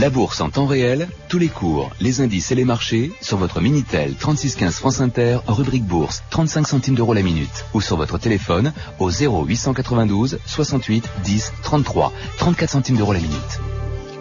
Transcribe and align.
La 0.00 0.10
bourse 0.10 0.40
en 0.40 0.50
temps 0.50 0.66
réel, 0.66 1.08
tous 1.28 1.38
les 1.38 1.48
cours, 1.48 1.90
les 2.00 2.20
indices 2.20 2.50
et 2.50 2.56
les 2.56 2.64
marchés 2.64 3.12
sur 3.20 3.36
votre 3.36 3.60
Minitel 3.60 4.14
3615 4.14 4.74
France 4.74 5.00
Inter, 5.00 5.38
rubrique 5.46 5.84
bourse, 5.84 6.24
35 6.30 6.66
centimes 6.66 6.94
d'euros 6.96 7.14
la 7.14 7.22
minute 7.22 7.66
ou 7.72 7.80
sur 7.80 7.96
votre 7.96 8.18
téléphone 8.18 8.72
au 8.98 9.10
0892 9.10 10.40
68 10.44 11.08
10 11.22 11.52
33, 11.62 12.12
34 12.38 12.70
centimes 12.70 12.96
d'euros 12.96 13.12
la 13.12 13.20
minute. 13.20 13.77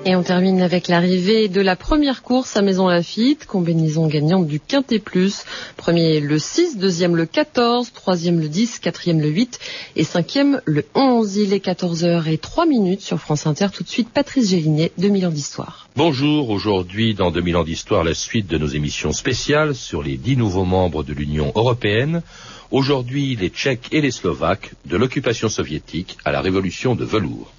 Et 0.09 0.15
on 0.15 0.23
termine 0.23 0.61
avec 0.61 0.87
l'arrivée 0.87 1.49
de 1.49 1.59
la 1.59 1.75
première 1.75 2.23
course 2.23 2.55
à 2.55 2.61
Maison 2.61 2.87
Lafitte, 2.87 3.45
combinaison 3.45 4.07
gagnante 4.07 4.47
du 4.47 4.61
Quintet 4.61 4.99
Plus. 4.99 5.43
Premier 5.75 6.21
le 6.21 6.39
6, 6.39 6.77
deuxième 6.77 7.17
le 7.17 7.25
14, 7.25 7.91
troisième 7.91 8.39
le 8.39 8.47
10, 8.47 8.79
quatrième 8.79 9.19
le 9.19 9.27
8 9.27 9.59
et 9.97 10.05
cinquième 10.05 10.61
le 10.63 10.85
11. 10.95 11.35
Il 11.35 11.51
est 11.51 11.61
14h 11.65 12.25
et 12.31 12.37
3 12.37 12.65
minutes 12.67 13.01
sur 13.01 13.19
France 13.19 13.47
Inter. 13.47 13.67
Tout 13.73 13.83
de 13.83 13.89
suite, 13.89 14.07
Patrice 14.13 14.51
Gélinet, 14.51 14.93
2000 14.97 15.25
ans 15.27 15.29
d'histoire. 15.29 15.89
Bonjour, 15.97 16.51
aujourd'hui 16.51 17.13
dans 17.13 17.29
2000 17.29 17.57
ans 17.57 17.65
d'histoire, 17.65 18.05
la 18.05 18.13
suite 18.13 18.47
de 18.47 18.57
nos 18.57 18.67
émissions 18.67 19.11
spéciales 19.11 19.75
sur 19.75 20.03
les 20.03 20.15
dix 20.15 20.37
nouveaux 20.37 20.63
membres 20.63 21.03
de 21.03 21.11
l'Union 21.11 21.51
européenne. 21.53 22.21
Aujourd'hui, 22.71 23.35
les 23.35 23.49
Tchèques 23.49 23.89
et 23.91 23.99
les 23.99 24.11
Slovaques, 24.11 24.71
de 24.85 24.95
l'occupation 24.95 25.49
soviétique 25.49 26.17
à 26.23 26.31
la 26.31 26.39
révolution 26.39 26.95
de 26.95 27.03
velours. 27.03 27.51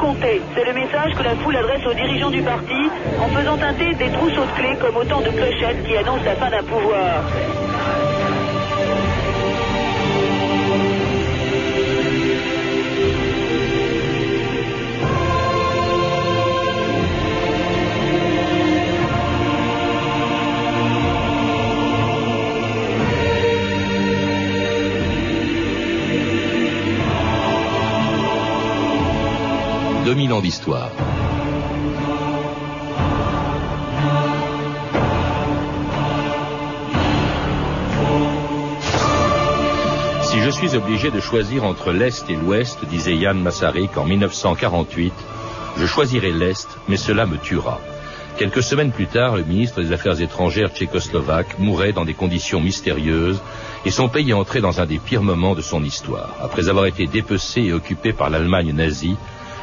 C'est 0.00 0.64
le 0.64 0.72
message 0.72 1.12
que 1.14 1.22
la 1.22 1.36
foule 1.36 1.56
adresse 1.56 1.86
aux 1.86 1.92
dirigeants 1.92 2.30
du 2.30 2.40
parti 2.40 2.90
en 3.20 3.28
faisant 3.28 3.58
teinter 3.58 3.94
des 3.96 4.10
trousseaux 4.10 4.46
de 4.46 4.52
clés 4.52 4.74
comme 4.80 4.96
autant 4.96 5.20
de 5.20 5.28
clochettes 5.28 5.86
qui 5.86 5.94
annoncent 5.94 6.24
la 6.24 6.36
fin 6.36 6.48
d'un 6.48 6.62
pouvoir. 6.62 7.22
2000 30.10 30.32
ans 30.32 30.40
d'histoire. 30.40 30.90
Si 40.22 40.40
je 40.40 40.50
suis 40.50 40.74
obligé 40.74 41.12
de 41.12 41.20
choisir 41.20 41.62
entre 41.62 41.92
l'Est 41.92 42.28
et 42.28 42.34
l'Ouest, 42.34 42.84
disait 42.86 43.14
Yann 43.14 43.40
Massarik 43.40 43.96
en 43.98 44.04
1948, 44.04 45.12
je 45.78 45.86
choisirai 45.86 46.32
l'Est, 46.32 46.66
mais 46.88 46.96
cela 46.96 47.24
me 47.24 47.36
tuera. 47.36 47.78
Quelques 48.36 48.64
semaines 48.64 48.90
plus 48.90 49.06
tard, 49.06 49.36
le 49.36 49.44
ministre 49.44 49.80
des 49.80 49.92
Affaires 49.92 50.20
étrangères 50.20 50.72
tchécoslovaque 50.72 51.60
mourait 51.60 51.92
dans 51.92 52.04
des 52.04 52.14
conditions 52.14 52.60
mystérieuses 52.60 53.40
et 53.84 53.92
son 53.92 54.08
pays 54.08 54.32
entrait 54.32 54.60
dans 54.60 54.80
un 54.80 54.86
des 54.86 54.98
pires 54.98 55.22
moments 55.22 55.54
de 55.54 55.62
son 55.62 55.84
histoire. 55.84 56.34
Après 56.42 56.68
avoir 56.68 56.86
été 56.86 57.06
dépecé 57.06 57.60
et 57.60 57.72
occupé 57.72 58.12
par 58.12 58.28
l'Allemagne 58.28 58.72
nazie, 58.72 59.16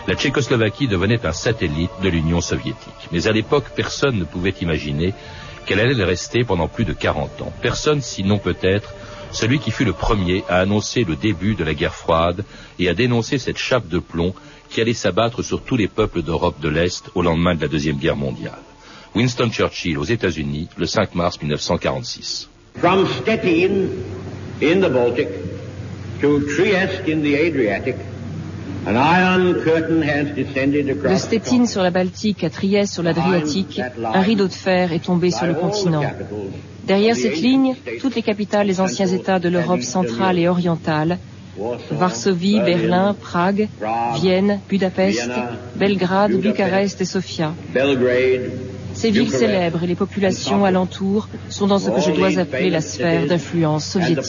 la 0.08 0.16
Tchécoslovaquie 0.16 0.88
devenait 0.88 1.26
un 1.26 1.34
satellite 1.34 1.92
de 2.02 2.10
l'Union 2.10 2.42
soviétique. 2.42 3.10
Mais 3.12 3.28
à 3.28 3.32
l'époque, 3.32 3.66
personne 3.76 4.18
ne 4.18 4.24
pouvait 4.24 4.54
imaginer 4.62 5.14
qu'elle 5.66 5.82
allait 5.82 5.94
le 5.94 6.06
rester 6.06 6.46
pendant 6.46 6.70
plus 6.70 6.86
de 6.86 6.94
40 6.94 7.42
ans. 7.42 7.54
Personne, 7.62 8.02
sinon 8.02 8.38
peut-être 8.38 8.94
celui 9.32 9.60
qui 9.60 9.72
fut 9.72 9.84
le 9.84 9.92
premier 9.92 10.44
à 10.48 10.60
annoncer 10.60 11.04
le 11.04 11.18
début 11.18 11.56
de 11.56 11.66
la 11.66 11.74
guerre 11.74 11.94
froide 11.94 12.46
et 12.80 12.88
à 12.88 12.94
dénoncer 12.94 13.38
cette 13.38 13.58
chape 13.58 13.90
de 13.90 14.00
plomb 14.00 14.34
qui 14.70 14.80
allait 14.80 14.94
s'abattre 14.94 15.44
sur 15.44 15.62
tous 15.62 15.76
les 15.76 15.90
peuples 15.90 16.22
d'Europe 16.22 16.62
de 16.62 16.70
l'Est 16.70 17.10
au 17.14 17.22
lendemain 17.22 17.56
de 17.56 17.62
la 17.62 17.68
Deuxième 17.68 17.98
Guerre 17.98 18.16
mondiale. 18.16 18.60
Winston 19.16 19.50
Churchill 19.50 19.98
aux 19.98 20.06
États-Unis, 20.06 20.70
le 20.78 20.86
5 20.86 21.16
mars 21.16 21.38
1946. 21.42 22.50
From 22.80 23.08
Stettin 23.08 23.90
in 24.62 24.82
the 24.82 24.90
Baltic 24.90 25.30
to 26.22 26.40
Trieste 26.42 27.08
in 27.08 27.22
the 27.22 27.36
Adriatic, 27.36 27.96
de 31.10 31.16
Stettin 31.18 31.66
sur 31.66 31.84
la 31.84 31.92
Baltique 31.92 32.44
à 32.44 32.50
Trieste 32.50 32.94
sur 32.94 33.04
l'Adriatique, 33.04 33.82
un 34.14 34.22
rideau 34.22 34.48
de 34.48 34.54
fer 34.54 34.94
est 34.94 35.04
tombé 35.04 35.30
sur 35.30 35.46
le 35.46 35.54
continent. 35.54 36.04
Derrière 36.86 37.16
cette 37.16 37.42
ligne, 37.42 37.76
toutes 38.00 38.16
les 38.16 38.22
capitales 38.22 38.68
des 38.68 38.80
anciens 38.80 39.08
États 39.08 39.40
de 39.40 39.50
l'Europe 39.50 39.82
centrale 39.82 40.40
et 40.40 40.48
orientale, 40.48 41.18
Varsovie, 41.92 42.62
Berlin, 42.62 43.16
Prague, 43.20 43.68
Vienne, 44.16 44.60
Budapest, 44.70 45.30
Belgrade, 45.76 46.34
Bucarest 46.34 47.02
et 47.02 47.06
Sofia. 47.06 47.54
Ces 48.94 49.12
villes 49.12 49.32
célèbres 49.32 49.84
et 49.84 49.88
les 49.88 49.96
populations 49.96 50.64
alentours 50.66 51.28
sont 51.50 51.68
dans 51.68 51.80
ce 51.80 51.90
que 51.90 52.00
je 52.00 52.12
dois 52.12 52.40
appeler 52.40 52.70
la 52.70 52.82
sphère 52.82 53.28
d'influence 53.28 53.86
soviétique. 53.86 54.24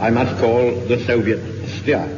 I 0.00 0.08
must 0.08 0.40
call 0.40 0.72
the 0.86 0.98
Soviet 1.04 1.68
sphere. 1.68 2.08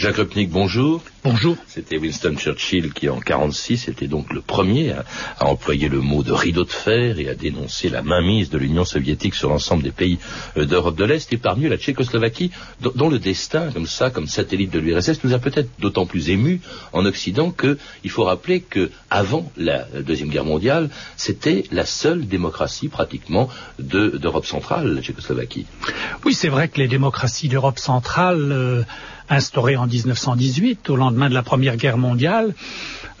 Jacques 0.00 0.16
Rupnik, 0.16 0.48
bonjour. 0.48 1.02
Bonjour. 1.22 1.58
C'était 1.66 1.98
Winston 1.98 2.34
Churchill 2.34 2.94
qui, 2.94 3.10
en 3.10 3.20
46, 3.20 3.88
était 3.88 4.06
donc 4.06 4.32
le 4.32 4.40
premier 4.40 4.92
à, 4.92 5.04
employer 5.40 5.90
le 5.90 6.00
mot 6.00 6.22
de 6.22 6.32
rideau 6.32 6.64
de 6.64 6.70
fer 6.70 7.18
et 7.18 7.28
à 7.28 7.34
dénoncer 7.34 7.90
la 7.90 8.00
mainmise 8.00 8.48
de 8.48 8.56
l'Union 8.56 8.86
soviétique 8.86 9.34
sur 9.34 9.50
l'ensemble 9.50 9.82
des 9.82 9.90
pays 9.90 10.18
euh, 10.56 10.64
d'Europe 10.64 10.96
de 10.96 11.04
l'Est 11.04 11.30
et 11.34 11.36
parmi 11.36 11.66
eux 11.66 11.68
la 11.68 11.76
Tchécoslovaquie, 11.76 12.50
dont, 12.80 13.10
le 13.10 13.18
destin, 13.18 13.70
comme 13.72 13.84
ça, 13.84 14.08
comme 14.08 14.26
satellite 14.26 14.70
de 14.70 14.78
l'URSS, 14.78 15.22
nous 15.22 15.34
a 15.34 15.38
peut-être 15.38 15.68
d'autant 15.78 16.06
plus 16.06 16.30
ému 16.30 16.62
en 16.94 17.04
Occident 17.04 17.50
qu'il 17.50 18.10
faut 18.10 18.24
rappeler 18.24 18.62
que 18.62 18.90
avant 19.10 19.52
la 19.58 19.84
Deuxième 20.00 20.30
Guerre 20.30 20.46
mondiale, 20.46 20.88
c'était 21.18 21.64
la 21.72 21.84
seule 21.84 22.26
démocratie 22.26 22.88
pratiquement 22.88 23.50
d'Europe 23.78 24.46
centrale, 24.46 24.94
la 24.94 25.02
Tchécoslovaquie. 25.02 25.66
Oui, 26.24 26.32
c'est 26.32 26.48
vrai 26.48 26.68
que 26.68 26.78
les 26.78 26.88
démocraties 26.88 27.48
d'Europe 27.48 27.78
centrale 27.78 28.50
euh, 28.50 28.82
instaurées 29.30 29.76
en 29.76 29.86
1918, 29.86 30.90
au 30.90 30.96
lendemain 30.96 31.28
de 31.28 31.34
la 31.34 31.42
Première 31.42 31.76
Guerre 31.76 31.96
mondiale, 31.96 32.54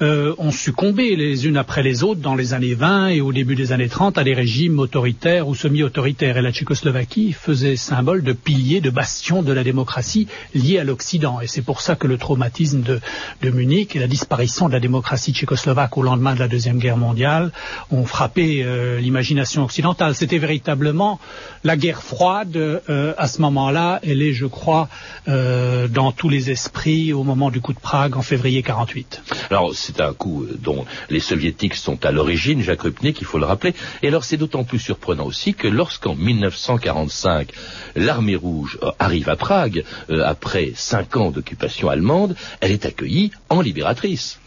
euh, 0.02 0.34
ont 0.38 0.50
succombé 0.50 1.14
les 1.14 1.46
unes 1.46 1.58
après 1.58 1.82
les 1.82 2.02
autres 2.02 2.20
dans 2.20 2.34
les 2.34 2.54
années 2.54 2.74
20 2.74 3.08
et 3.08 3.20
au 3.20 3.32
début 3.32 3.54
des 3.54 3.72
années 3.72 3.88
30 3.88 4.16
à 4.16 4.24
des 4.24 4.32
régimes 4.32 4.78
autoritaires 4.78 5.46
ou 5.46 5.54
semi-autoritaires. 5.54 6.38
Et 6.38 6.42
la 6.42 6.52
Tchécoslovaquie 6.52 7.32
faisait 7.32 7.76
symbole 7.76 8.22
de 8.22 8.32
pilier, 8.32 8.80
de 8.80 8.88
bastion 8.88 9.42
de 9.42 9.52
la 9.52 9.62
démocratie 9.62 10.26
liée 10.54 10.78
à 10.78 10.84
l'Occident. 10.84 11.40
Et 11.42 11.46
c'est 11.46 11.60
pour 11.60 11.82
ça 11.82 11.96
que 11.96 12.06
le 12.06 12.16
traumatisme 12.16 12.80
de, 12.80 13.50
Munich 13.50 13.94
et 13.96 13.98
la 13.98 14.06
disparition 14.06 14.68
de 14.68 14.72
la 14.72 14.80
démocratie 14.80 15.32
tchécoslovaque 15.32 15.98
au 15.98 16.02
lendemain 16.02 16.34
de 16.34 16.38
la 16.38 16.48
Deuxième 16.48 16.78
Guerre 16.78 16.96
mondiale 16.96 17.52
ont 17.90 18.06
frappé 18.06 18.62
euh, 18.64 19.00
l'imagination 19.00 19.64
occidentale. 19.64 20.14
C'était 20.14 20.38
véritablement 20.38 21.20
la 21.64 21.76
guerre 21.76 22.02
froide 22.02 22.56
euh, 22.56 23.12
à 23.18 23.28
ce 23.28 23.42
moment-là. 23.42 24.00
Elle 24.02 24.22
est, 24.22 24.32
je 24.32 24.46
crois, 24.46 24.88
dans 25.26 26.12
tous 26.12 26.28
les 26.28 26.50
esprits 26.50 27.12
au 27.12 27.22
moment 27.22 27.50
du 27.50 27.60
coup 27.60 27.72
de 27.72 27.78
Prague 27.78 28.16
en 28.16 28.22
février 28.22 28.62
48. 28.62 29.22
Alors, 29.50 29.74
c'est 29.90 30.02
un 30.02 30.12
coup 30.12 30.44
euh, 30.44 30.56
dont 30.60 30.84
les 31.08 31.20
soviétiques 31.20 31.74
sont 31.74 32.04
à 32.04 32.12
l'origine, 32.12 32.62
Jacques 32.62 32.82
Rupnik, 32.82 33.20
il 33.20 33.26
faut 33.26 33.38
le 33.38 33.46
rappeler. 33.46 33.74
Et 34.02 34.08
alors 34.08 34.24
c'est 34.24 34.36
d'autant 34.36 34.64
plus 34.64 34.78
surprenant 34.78 35.26
aussi 35.26 35.54
que 35.54 35.68
lorsqu'en 35.68 36.14
1945, 36.14 37.48
l'armée 37.96 38.36
rouge 38.36 38.78
euh, 38.82 38.90
arrive 38.98 39.28
à 39.28 39.36
Prague, 39.36 39.84
euh, 40.10 40.22
après 40.24 40.72
cinq 40.74 41.16
ans 41.16 41.30
d'occupation 41.30 41.88
allemande, 41.88 42.36
elle 42.60 42.72
est 42.72 42.86
accueillie 42.86 43.32
en 43.48 43.60
libératrice. 43.60 44.38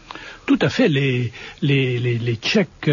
Tout 0.46 0.58
à 0.60 0.68
fait. 0.68 0.88
Les, 0.88 1.32
Tchèques 2.42 2.90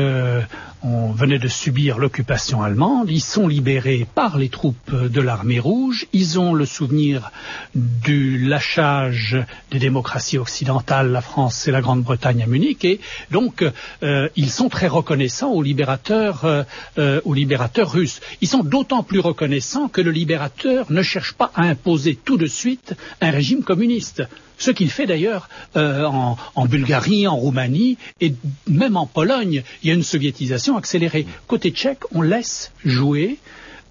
on 0.84 1.12
venait 1.12 1.40
de 1.40 1.48
subir 1.48 2.00
l'occupation 2.00 2.64
allemande, 2.64 3.10
ils 3.10 3.22
sont 3.22 3.48
libérés 3.48 4.08
par 4.16 4.38
les 4.38 4.50
troupes 4.50 4.96
de 4.96 5.22
l'armée 5.22 5.60
rouge, 5.60 6.08
ils 6.14 6.40
ont 6.40 6.54
le 6.54 6.66
souvenir 6.66 7.32
du 7.76 8.40
lâchage 8.40 9.38
des 9.70 9.80
démocraties 9.80 10.38
occidentales, 10.38 11.12
la 11.12 11.22
France 11.22 11.68
et 11.68 11.72
la 11.72 11.82
Grande-Bretagne 11.82 12.44
à 12.44 12.48
Munich, 12.48 12.84
et 12.84 13.00
donc 13.30 13.64
euh, 14.04 14.30
ils 14.36 14.50
sont 14.50 14.70
très 14.70 14.88
reconnaissants 14.88 15.52
aux 15.52 15.62
libérateurs, 15.62 16.46
euh, 16.46 16.64
euh, 16.98 17.22
aux 17.26 17.34
libérateurs 17.34 17.92
russes. 17.92 18.22
Ils 18.42 18.48
sont 18.48 18.64
d'autant 18.64 19.04
plus 19.04 19.20
reconnaissants 19.20 19.88
que 19.88 20.02
le 20.02 20.12
libérateur 20.12 20.92
ne 20.92 21.04
cherche 21.04 21.34
pas 21.34 21.52
à 21.56 21.64
imposer 21.64 22.16
tout 22.16 22.38
de 22.38 22.48
suite 22.48 22.96
un 23.22 23.32
régime 23.32 23.64
communiste. 23.64 24.24
Ce 24.58 24.70
qu'il 24.70 24.92
fait 24.92 25.08
d'ailleurs 25.08 25.50
en, 25.76 26.38
en 26.54 26.66
Bulgarie, 26.68 27.28
en 27.28 27.36
Roumanie 27.36 27.98
et 28.20 28.36
même 28.68 28.96
en 28.96 29.08
Pologne. 29.08 29.64
Il 29.82 29.88
y 29.88 29.92
a 29.92 29.96
une 29.96 30.04
soviétisation 30.04 30.71
accélérée. 30.78 31.26
Côté 31.48 31.72
tchèque, 31.72 32.04
on 32.12 32.22
laisse 32.22 32.72
jouer 32.84 33.38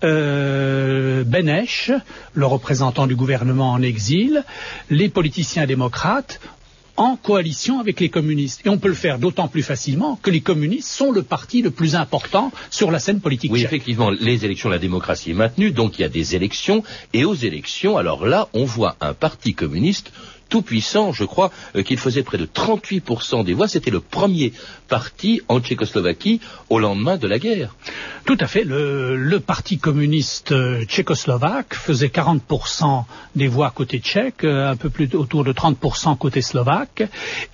euh, 0.05 1.25
Benech, 1.25 1.93
le 2.35 2.47
représentant 2.47 3.07
du 3.07 3.17
gouvernement 3.17 3.73
en 3.73 3.83
exil, 3.83 4.45
les 4.89 5.09
politiciens 5.09 5.67
démocrates, 5.67 6.41
en 6.97 7.17
coalition 7.17 7.81
avec 7.81 7.99
les 8.01 8.11
communistes. 8.11 8.61
Et 8.67 8.69
on 8.69 8.79
peut 8.79 8.89
le 8.89 8.95
faire 8.95 9.19
d'autant 9.19 9.49
plus 9.49 9.63
facilement 9.63 10.19
que 10.23 10.31
les 10.31 10.43
communistes 10.43 10.91
sont 10.91 11.13
le 11.13 11.23
parti 11.23 11.63
le 11.63 11.71
plus 11.71 11.95
important 11.95 12.53
sur 12.71 12.91
la 12.91 12.99
scène 12.99 13.21
politique. 13.21 13.51
Oui, 13.53 13.63
effectivement, 13.63 14.11
les 14.11 14.45
élections, 14.45 14.69
la 14.69 14.79
démocratie 14.79 15.31
est 15.31 15.35
maintenue, 15.35 15.71
donc 15.71 15.99
il 15.99 16.03
y 16.03 16.05
a 16.05 16.11
des 16.11 16.35
élections, 16.35 16.83
et 17.15 17.25
aux 17.25 17.35
élections, 17.35 17.97
alors 17.97 18.27
là, 18.27 18.49
on 18.53 18.65
voit 18.65 18.97
un 19.01 19.15
parti 19.15 19.55
communiste 19.55 20.13
tout 20.51 20.61
puissant, 20.61 21.13
je 21.13 21.25
crois, 21.25 21.51
euh, 21.77 21.83
qu'il 21.83 21.97
faisait 21.99 22.23
près 22.23 22.37
de 22.37 22.45
38% 22.45 23.45
des 23.45 23.55
voix. 23.55 23.69
C'était 23.69 23.91
le 23.91 24.01
premier 24.01 24.53
parti 24.89 25.41
en 25.49 25.61
Tchécoslovaquie 25.61 26.41
au 26.69 26.79
lendemain 26.79 27.17
de 27.17 27.27
la 27.27 27.39
guerre. 27.39 27.77
Tout 28.27 28.37
à 28.41 28.47
fait. 28.47 28.65
Le, 28.65 29.39
parti 29.41 29.79
communiste 29.79 30.53
euh, 30.53 30.85
tchécoslovaque 30.85 31.75
faisait 31.75 32.09
40% 32.09 33.05
des 33.37 33.49
voix 33.49 33.71
côté 33.71 34.01
tchèque, 34.01 34.45
euh, 34.45 34.71
un 34.71 34.77
peu 34.77 34.91
plus 34.91 35.09
autour 35.15 35.45
de 35.45 35.53
30% 35.53 36.19
côté 36.19 36.43
slovaque. 36.43 37.05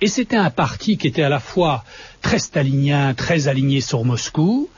Et 0.01 0.07
c'était 0.07 0.35
un 0.35 0.49
parti 0.49 0.97
qui 0.97 1.07
était 1.07 1.23
à 1.23 1.29
la 1.29 1.39
fois 1.39 1.85
très 2.21 2.39
stalinien, 2.39 3.13
très 3.13 3.47
aligné 3.47 3.79
sur 3.79 4.03
Moscou, 4.03 4.69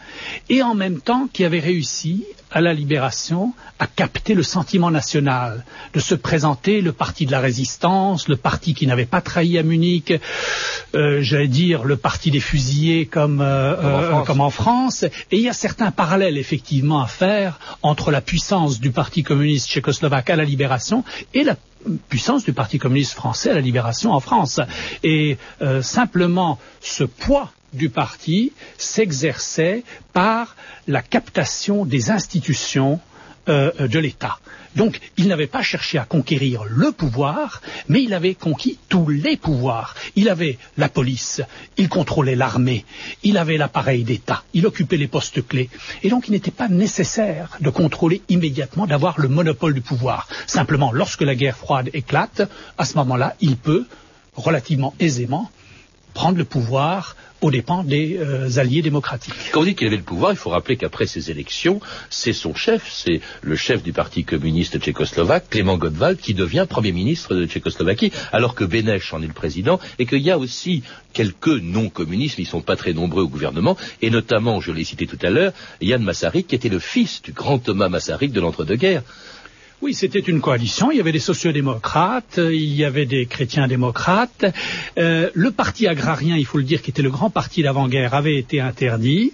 et 0.49 0.63
en 0.63 0.75
même 0.75 1.01
temps 1.01 1.27
qui 1.31 1.43
avait 1.43 1.59
réussi 1.59 2.25
à 2.51 2.61
la 2.61 2.73
libération 2.73 3.53
à 3.77 3.87
capter 3.87 4.33
le 4.33 4.43
sentiment 4.43 4.91
national, 4.91 5.63
de 5.93 5.99
se 5.99 6.15
présenter 6.15 6.81
le 6.81 6.91
parti 6.91 7.25
de 7.25 7.31
la 7.31 7.39
résistance, 7.39 8.27
le 8.27 8.35
parti 8.35 8.73
qui 8.73 8.87
n'avait 8.87 9.05
pas 9.05 9.21
trahi 9.21 9.57
à 9.57 9.63
Munich, 9.63 10.13
euh, 10.95 11.19
j'allais 11.21 11.47
dire 11.47 11.83
le 11.83 11.95
parti 11.95 12.31
des 12.31 12.39
fusillés 12.39 13.05
comme, 13.05 13.41
euh, 13.41 13.75
euh, 13.77 14.21
comme, 14.23 14.41
en 14.41 14.49
France. 14.49 15.03
Et 15.03 15.37
il 15.37 15.41
y 15.41 15.49
a 15.49 15.53
certains 15.53 15.91
parallèles 15.91 16.37
effectivement 16.37 17.01
à 17.01 17.07
faire 17.07 17.59
entre 17.83 18.11
la 18.11 18.21
puissance 18.21 18.79
du 18.79 18.91
Parti 18.91 19.23
communiste 19.23 19.69
tchécoslovaque 19.69 20.29
à 20.29 20.35
la 20.35 20.43
libération 20.43 21.03
et 21.33 21.43
la 21.43 21.55
puissance 22.09 22.43
du 22.43 22.53
Parti 22.53 22.79
communiste 22.79 23.13
français 23.13 23.51
à 23.51 23.53
la 23.53 23.61
libération 23.61 24.11
en 24.11 24.19
France. 24.19 24.59
Et 25.03 25.37
simplement 25.81 26.59
ce 26.81 27.03
poids 27.03 27.51
du 27.73 27.89
parti 27.89 28.53
s'exerçait 28.77 29.83
par 30.13 30.55
la 30.87 31.01
captation 31.01 31.85
des 31.85 32.11
institutions 32.11 32.99
euh, 33.47 33.87
de 33.87 33.99
l'État. 33.99 34.39
Donc, 34.75 34.99
il 35.17 35.27
n'avait 35.27 35.47
pas 35.47 35.63
cherché 35.63 35.97
à 35.97 36.05
conquérir 36.05 36.63
le 36.69 36.91
pouvoir, 36.91 37.61
mais 37.87 38.03
il 38.03 38.13
avait 38.13 38.35
conquis 38.35 38.77
tous 38.87 39.09
les 39.09 39.37
pouvoirs. 39.37 39.95
Il 40.15 40.29
avait 40.29 40.59
la 40.77 40.89
police, 40.89 41.41
il 41.77 41.89
contrôlait 41.89 42.35
l'armée, 42.35 42.85
il 43.23 43.37
avait 43.37 43.57
l'appareil 43.57 44.03
d'État, 44.03 44.43
il 44.53 44.67
occupait 44.67 44.97
les 44.97 45.07
postes 45.07 45.45
clés. 45.47 45.69
Et 46.03 46.09
donc, 46.09 46.27
il 46.27 46.31
n'était 46.31 46.51
pas 46.51 46.67
nécessaire 46.67 47.57
de 47.59 47.69
contrôler 47.69 48.21
immédiatement, 48.29 48.85
d'avoir 48.85 49.19
le 49.19 49.29
monopole 49.29 49.73
du 49.73 49.81
pouvoir. 49.81 50.27
Simplement, 50.45 50.91
lorsque 50.91 51.21
la 51.21 51.35
guerre 51.35 51.57
froide 51.57 51.89
éclate, 51.93 52.43
à 52.77 52.85
ce 52.85 52.95
moment-là, 52.97 53.35
il 53.41 53.57
peut 53.57 53.85
relativement 54.35 54.93
aisément 54.99 55.49
prendre 56.19 56.37
le 56.37 56.43
pouvoir 56.43 57.15
aux 57.39 57.49
dépens 57.49 57.85
des 57.85 58.17
euh, 58.17 58.57
alliés 58.57 58.81
démocratiques. 58.81 59.33
Quand 59.53 59.61
on 59.61 59.63
dit 59.63 59.73
qu'il 59.73 59.87
avait 59.87 59.95
le 59.95 60.03
pouvoir, 60.03 60.33
il 60.33 60.35
faut 60.35 60.49
rappeler 60.49 60.75
qu'après 60.75 61.07
ces 61.07 61.31
élections, 61.31 61.79
c'est 62.09 62.33
son 62.33 62.53
chef, 62.53 62.91
c'est 62.91 63.21
le 63.41 63.55
chef 63.55 63.81
du 63.83 63.93
Parti 63.93 64.25
communiste 64.25 64.77
tchécoslovaque, 64.79 65.49
Clément 65.49 65.77
Godval, 65.77 66.17
qui 66.17 66.33
devient 66.33 66.65
Premier 66.67 66.91
ministre 66.91 67.35
de 67.35 67.45
Tchécoslovaquie, 67.45 68.11
alors 68.33 68.53
que 68.53 68.65
Benech 68.65 69.13
en 69.13 69.23
est 69.23 69.27
le 69.27 69.33
président, 69.33 69.79
et 69.97 70.05
qu'il 70.05 70.21
y 70.21 70.29
a 70.29 70.37
aussi 70.37 70.83
quelques 71.13 71.47
non-communistes, 71.47 72.37
ils 72.37 72.41
ne 72.43 72.47
sont 72.47 72.59
pas 72.59 72.75
très 72.75 72.91
nombreux 72.91 73.23
au 73.23 73.29
gouvernement, 73.29 73.77
et 74.01 74.09
notamment, 74.09 74.59
je 74.59 74.73
l'ai 74.73 74.83
cité 74.83 75.07
tout 75.07 75.19
à 75.21 75.29
l'heure, 75.29 75.53
Yann 75.79 76.03
Massarik, 76.03 76.47
qui 76.47 76.55
était 76.55 76.67
le 76.67 76.79
fils 76.79 77.21
du 77.21 77.31
grand 77.31 77.59
Thomas 77.59 77.87
Massarik 77.87 78.33
de 78.33 78.41
l'entre-deux-guerres. 78.41 79.03
Oui, 79.81 79.93
c'était 79.93 80.19
une 80.19 80.41
coalition. 80.41 80.91
Il 80.91 80.97
y 80.97 80.99
avait 80.99 81.13
des 81.13 81.19
sociodémocrates, 81.19 82.37
il 82.37 82.75
y 82.75 82.83
avait 82.83 83.05
des 83.05 83.25
chrétiens 83.27 83.65
démocrates. 83.65 84.43
Euh, 84.97 85.29
le 85.33 85.51
parti 85.51 85.87
agrarien, 85.87 86.35
il 86.35 86.45
faut 86.45 86.57
le 86.57 86.65
dire, 86.65 86.81
qui 86.81 86.89
était 86.89 87.01
le 87.01 87.09
grand 87.09 87.29
parti 87.29 87.63
d'avant-guerre, 87.63 88.13
avait 88.13 88.35
été 88.35 88.59
interdit. 88.59 89.31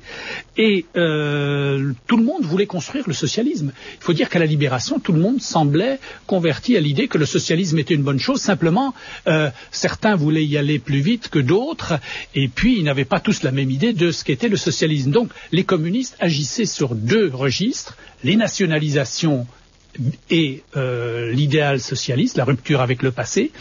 Et 0.56 0.86
euh, 0.98 1.94
tout 2.06 2.18
le 2.18 2.24
monde 2.24 2.44
voulait 2.44 2.68
construire 2.68 3.06
le 3.08 3.14
socialisme. 3.16 3.72
Il 4.00 4.04
faut 4.04 4.14
dire 4.14 4.30
qu'à 4.30 4.38
la 4.38 4.46
libération, 4.46 5.00
tout 5.00 5.14
le 5.14 5.20
monde 5.20 5.42
semblait 5.42 6.00
converti 6.28 6.78
à 6.78 6.80
l'idée 6.80 7.08
que 7.08 7.18
le 7.18 7.26
socialisme 7.26 7.80
était 7.80 7.96
une 7.96 8.04
bonne 8.04 8.20
chose. 8.20 8.40
Simplement, 8.40 8.94
euh, 9.28 9.50
certains 9.72 10.16
voulaient 10.16 10.46
y 10.46 10.60
aller 10.60 10.78
plus 10.78 11.02
vite 11.02 11.30
que 11.30 11.40
d'autres. 11.40 11.96
Et 12.36 12.50
puis, 12.50 12.78
ils 12.78 12.84
n'avaient 12.84 13.04
pas 13.04 13.20
tous 13.20 13.42
la 13.42 13.52
même 13.52 13.72
idée 13.72 13.94
de 13.94 14.12
ce 14.12 14.24
qu'était 14.24 14.50
le 14.50 14.58
socialisme. 14.58 15.10
Donc, 15.10 15.32
les 15.52 15.64
communistes 15.64 16.16
agissaient 16.20 16.68
sur 16.68 16.94
deux 16.94 17.32
registres. 17.34 17.98
Les 18.24 18.36
nationalisations 18.36 19.48
et 20.30 20.64
euh, 20.76 21.32
l'idéal 21.32 21.80
socialiste, 21.80 22.38
la 22.38 22.46
rupture 22.46 22.82
avec 22.82 23.02
le 23.02 23.12
passé, 23.12 23.52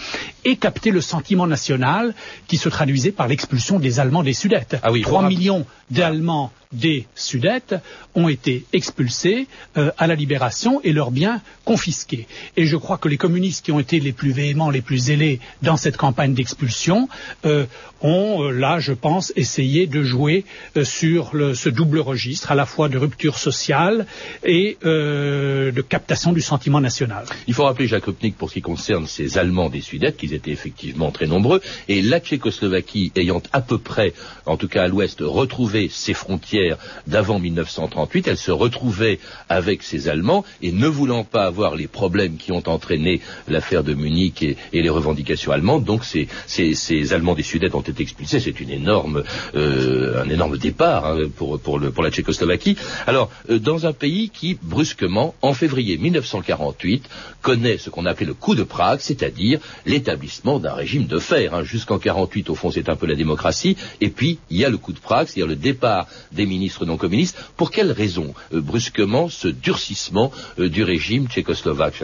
et 0.45 0.57
capter 0.57 0.91
le 0.91 1.01
sentiment 1.01 1.47
national 1.47 2.15
qui 2.47 2.57
se 2.57 2.69
traduisait 2.69 3.13
par 3.13 3.29
l'expulsion 3.29 3.79
des 3.79 4.01
Allemands 4.01 4.23
des 4.23 4.33
Sudètes. 4.33 4.77
Ah 4.83 4.93
oui, 4.93 5.03
3 5.03 5.29
millions 5.29 5.67
d'Allemands 5.91 6.53
des 6.75 7.07
Sudètes 7.15 7.75
ont 8.15 8.29
été 8.29 8.65
expulsés 8.73 9.47
euh, 9.77 9.91
à 9.99 10.07
la 10.07 10.15
libération 10.15 10.81
et 10.83 10.93
leurs 10.93 11.11
biens 11.11 11.41
confisqués. 11.65 12.27
Et 12.57 12.67
je 12.67 12.77
crois 12.77 12.99
que 12.99 13.09
les 13.09 13.17
communistes 13.17 13.65
qui 13.65 13.73
ont 13.73 13.81
été 13.81 14.01
les 14.01 14.13
plus 14.13 14.33
véhéments, 14.33 14.71
les 14.71 14.83
plus 14.83 14.99
zélés 14.99 15.41
dans 15.63 15.77
cette 15.77 15.97
campagne 15.97 16.35
d'expulsion 16.35 17.09
euh, 17.45 17.67
ont, 18.03 18.43
euh, 18.43 18.51
là, 18.51 18.79
je 18.79 18.93
pense, 18.93 19.33
essayé 19.37 19.87
de 19.87 20.03
jouer 20.03 20.45
sur 20.83 21.33
ce 21.55 21.69
double 21.69 22.01
registre, 22.01 22.53
à 22.53 22.55
la 22.55 22.67
fois 22.67 22.89
de 22.89 22.99
rupture 22.99 23.39
sociale 23.39 24.07
et 24.45 24.77
de 24.83 25.81
captation 25.81 26.33
du 26.33 26.41
sentiment 26.41 26.81
national. 26.81 27.25
Il 27.47 27.55
faut 27.55 27.65
rappeler, 27.65 27.87
Jacques 27.87 28.05
Rupnik, 28.05 28.37
pour 28.37 28.49
ce 28.49 28.55
qui 28.55 28.63
concerne 28.63 29.07
ces 29.07 29.39
Allemands 29.39 29.71
des 29.71 29.81
Sudètes, 29.81 30.17
qu'ils 30.17 30.35
étaient 30.35 30.51
effectivement 30.51 31.11
très 31.11 31.27
nombreux, 31.27 31.61
et 31.89 32.03
la 32.03 32.21
Tchécoslovaquie 32.21 33.13
ayant 33.17 33.43
à 33.53 33.61
peu 33.61 33.79
près, 33.79 34.13
en 34.47 34.57
tout 34.57 34.69
cas 34.69 34.85
à 34.85 34.89
l'ouest, 34.89 35.21
retrouvé 35.21 35.89
ses 35.91 36.15
frontières 36.15 36.64
d'avant 37.07 37.39
1938, 37.39 38.29
elle 38.29 38.37
se 38.37 38.51
retrouvait 38.51 39.19
avec 39.49 39.83
ces 39.83 40.09
Allemands 40.09 40.45
et 40.63 40.73
ne 40.73 40.87
voulant 40.87 41.25
pas 41.25 41.45
avoir 41.45 41.77
les 41.77 41.87
problèmes 41.87 42.37
qui 42.37 42.53
ont 42.53 42.63
entraîné 42.67 43.21
l'affaire 43.49 43.85
de 43.85 43.95
Munich 43.95 44.43
et, 44.43 44.57
les 44.73 44.89
revendications 44.91 45.53
allemandes, 45.53 45.85
donc 45.85 46.05
ces, 46.05 46.29
Allemands 47.13 47.35
des 47.35 47.43
Sudètes 47.43 47.75
ont 47.75 47.81
été 47.81 48.03
expulsés. 48.03 48.41
C'est 48.41 48.61
énorme, 48.71 49.25
euh, 49.55 50.23
un 50.23 50.29
énorme 50.29 50.59
départ 50.59 51.07
hein, 51.07 51.19
pour, 51.35 51.79
la 51.79 52.11
Tchécoslovaquie. 52.11 52.77
Alors, 53.07 53.31
euh, 53.51 53.59
dans 53.59 53.87
un 53.87 53.93
pays 53.93 54.31
qui, 54.31 54.59
brusquement, 54.63 55.35
en 55.43 55.55
février 55.55 55.97
1948, 55.97 57.09
connaît 57.43 57.79
ce 57.79 57.91
qu'on 57.91 58.07
appelait 58.07 58.27
le 58.27 58.35
coup 58.35 58.55
de 58.55 58.63
Prague, 58.63 59.01
c'est-à-dire 59.01 59.61
l'établissement 59.87 60.59
d'un 60.59 60.75
régime 60.75 61.07
de 61.07 61.19
fer. 61.19 61.55
Hein. 61.55 61.63
Jusqu'en 61.65 61.99
48, 61.99 62.51
au 62.51 62.55
fond, 62.55 62.71
c'est 62.71 62.89
un 62.89 62.97
peu 62.97 63.07
la 63.07 63.15
démocratie. 63.15 63.77
Et 64.01 64.09
puis, 64.09 64.39
il 64.51 64.59
y 64.59 64.65
a 64.65 64.71
le 64.71 64.79
coup 64.79 64.93
de 64.93 64.99
Prague, 64.99 65.27
c'est-à-dire 65.27 65.47
le 65.47 65.57
départ 65.57 66.07
des 66.33 66.44
ministres 66.47 66.85
non 66.87 66.97
communistes. 66.97 67.37
Pour 67.57 67.71
quelles 67.71 67.93
raisons, 67.93 68.35
euh, 68.53 68.61
brusquement, 68.61 69.29
ce 69.29 69.49
durcissement 69.49 70.33
euh, 70.59 70.69
du 70.69 70.83
régime 70.83 71.29
tchécoslovaque, 71.29 72.03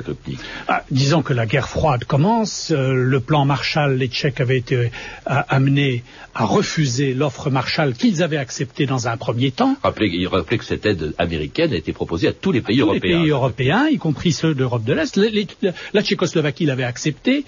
ah, 0.68 0.82
Disons 0.90 1.22
que 1.22 1.32
la 1.32 1.46
guerre 1.46 1.68
froide 1.68 2.04
commence. 2.04 2.70
Euh, 2.70 2.92
le 2.92 3.20
plan 3.20 3.44
Marshall, 3.44 3.96
les 3.96 4.08
Tchèques 4.08 4.40
avaient 4.40 4.58
été 4.58 4.90
amenés 5.26 6.02
à 6.34 6.44
refuser 6.44 7.14
l'offre 7.14 7.50
Marshall 7.50 7.94
qu'ils 7.94 8.22
avaient 8.22 8.36
acceptée 8.36 8.86
dans 8.86 9.08
un 9.08 9.16
premier 9.16 9.50
temps. 9.50 9.76
Rappelez, 9.82 10.26
rappelez 10.26 10.58
que 10.58 10.64
cette 10.64 10.86
aide 10.86 11.14
américaine 11.18 11.72
a 11.72 11.76
été 11.76 11.92
proposée 11.92 12.28
à 12.28 12.32
tous 12.32 12.52
les 12.52 12.60
pays 12.60 12.80
européens. 12.80 13.00
Les 13.02 13.22
pays 13.22 13.30
européens, 13.30 13.88
y 13.88 13.98
compris 13.98 14.32
ceux 14.32 14.54
d'Europe 14.54 14.84
de 14.84 14.92
l'Est. 14.92 15.18
La 15.92 16.02
Tchécoslovaquie 16.02 16.66
l'avait 16.66 16.84
acceptée. 16.84 17.44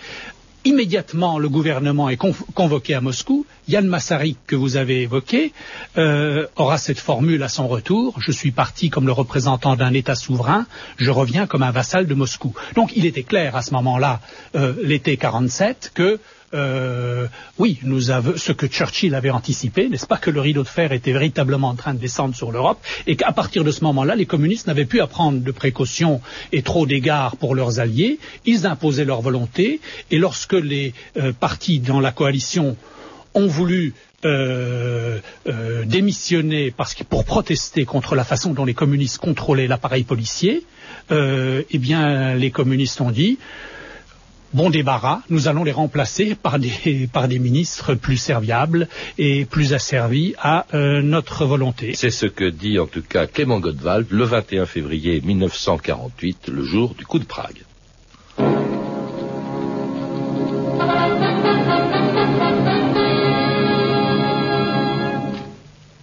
Immédiatement, 0.64 1.40
le 1.40 1.48
gouvernement 1.48 2.08
est 2.08 2.16
convoqué 2.54 2.94
à 2.94 3.00
Moscou. 3.00 3.46
Yann 3.68 3.86
Massarik, 3.86 4.38
que 4.46 4.54
vous 4.54 4.76
avez 4.76 5.02
évoqué, 5.02 5.52
euh, 5.98 6.46
aura 6.54 6.78
cette 6.78 7.00
formule 7.00 7.42
à 7.42 7.48
son 7.48 7.66
retour. 7.66 8.14
Je 8.20 8.30
suis 8.30 8.52
parti 8.52 8.88
comme 8.88 9.06
le 9.06 9.12
représentant 9.12 9.74
d'un 9.74 9.92
État 9.92 10.14
souverain, 10.14 10.66
je 10.98 11.10
reviens 11.10 11.46
comme 11.48 11.64
un 11.64 11.72
vassal 11.72 12.06
de 12.06 12.14
Moscou. 12.14 12.54
Donc 12.76 12.92
il 12.96 13.06
était 13.06 13.24
clair 13.24 13.56
à 13.56 13.62
ce 13.62 13.72
moment-là, 13.74 14.20
euh, 14.54 14.74
l'été 14.84 15.16
47, 15.16 15.90
que 15.94 16.20
euh, 16.54 17.26
oui, 17.58 17.78
nous 17.82 18.10
avons, 18.10 18.36
ce 18.36 18.52
que 18.52 18.66
Churchill 18.66 19.14
avait 19.14 19.30
anticipé, 19.30 19.88
n'est-ce 19.88 20.06
pas, 20.06 20.18
que 20.18 20.30
le 20.30 20.40
rideau 20.40 20.62
de 20.62 20.68
fer 20.68 20.92
était 20.92 21.12
véritablement 21.12 21.68
en 21.68 21.74
train 21.74 21.94
de 21.94 21.98
descendre 21.98 22.34
sur 22.34 22.52
l'Europe, 22.52 22.78
et 23.06 23.16
qu'à 23.16 23.32
partir 23.32 23.64
de 23.64 23.70
ce 23.70 23.82
moment-là, 23.84 24.14
les 24.14 24.26
communistes 24.26 24.66
n'avaient 24.66 24.84
plus 24.84 25.00
à 25.00 25.06
prendre 25.06 25.40
de 25.40 25.50
précautions 25.50 26.20
et 26.52 26.62
trop 26.62 26.86
d'égards 26.86 27.36
pour 27.36 27.54
leurs 27.54 27.80
alliés, 27.80 28.18
ils 28.44 28.66
imposaient 28.66 29.04
leur 29.04 29.22
volonté, 29.22 29.80
et 30.10 30.18
lorsque 30.18 30.52
les 30.52 30.92
euh, 31.16 31.32
partis 31.32 31.80
dans 31.80 32.00
la 32.00 32.12
coalition 32.12 32.76
ont 33.34 33.46
voulu 33.46 33.94
euh, 34.24 35.18
démissionner 35.84 36.70
parce 36.70 36.94
que 36.94 37.02
pour 37.02 37.24
protester 37.24 37.84
contre 37.84 38.14
la 38.14 38.24
façon 38.24 38.52
dont 38.52 38.64
les 38.64 38.74
communistes 38.74 39.18
contrôlaient 39.18 39.66
l'appareil 39.66 40.04
policier, 40.04 40.64
eh 41.10 41.78
bien 41.78 42.34
les 42.34 42.50
communistes 42.50 43.00
ont 43.00 43.10
dit 43.10 43.38
bon 44.54 44.70
débarras. 44.70 45.22
Nous 45.30 45.48
allons 45.48 45.64
les 45.64 45.72
remplacer 45.72 46.34
par 46.42 46.58
des, 46.58 47.38
ministres 47.38 47.94
plus 47.94 48.16
serviables 48.16 48.88
et 49.18 49.44
plus 49.44 49.74
asservis 49.74 50.34
à 50.38 50.66
euh, 50.74 51.02
notre 51.02 51.44
volonté. 51.44 51.92
C'est 51.94 52.10
ce 52.10 52.26
que 52.26 52.48
dit 52.48 52.78
en 52.78 52.86
tout 52.86 53.02
cas 53.02 53.26
Clément 53.26 53.60
Godwald 53.60 54.06
le 54.10 54.24
21 54.24 54.66
février 54.66 55.20
1948, 55.20 56.48
le 56.48 56.64
jour 56.64 56.94
du 56.94 57.06
coup 57.06 57.18
de 57.18 57.24
Prague. 57.24 57.62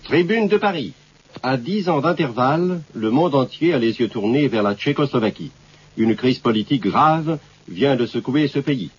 Tribune 0.04 0.48
de 0.48 0.58
Paris. 0.58 0.94
À 1.44 1.56
dix 1.56 1.88
ans 1.88 2.02
d'intervalle, 2.02 2.82
le 2.96 3.12
monde 3.12 3.36
entier 3.36 3.74
a 3.74 3.78
les 3.78 4.00
yeux 4.00 4.10
tournés 4.10 4.48
vers 4.48 4.64
la 4.64 4.74
Tchécoslovaquie. 4.74 5.52
Une 5.98 6.16
crise 6.16 6.40
politique 6.40 6.84
grave 6.84 7.38
vient 7.70 7.96
de 7.96 8.06
secouer 8.06 8.48
ce 8.48 8.60
pays. 8.60 8.90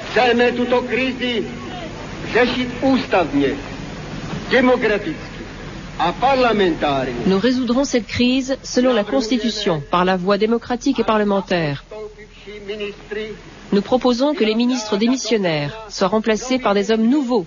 Nous 7.27 7.39
résoudrons 7.39 7.85
cette 7.85 8.07
crise 8.07 8.57
selon 8.63 8.93
la 8.95 9.05
Constitution, 9.05 9.83
par 9.91 10.05
la 10.05 10.17
voie 10.17 10.39
démocratique 10.39 10.99
et 11.01 11.05
parlementaire. 11.05 11.85
Nous 13.73 13.83
proposons 13.83 14.35
que 14.35 14.45
les 14.45 14.55
ministres 14.55 14.97
démissionnaires 14.97 15.87
soient 15.89 16.09
remplacés 16.09 16.59
par 16.59 16.75
des 16.75 16.91
hommes 16.91 17.07
nouveaux. 17.09 17.47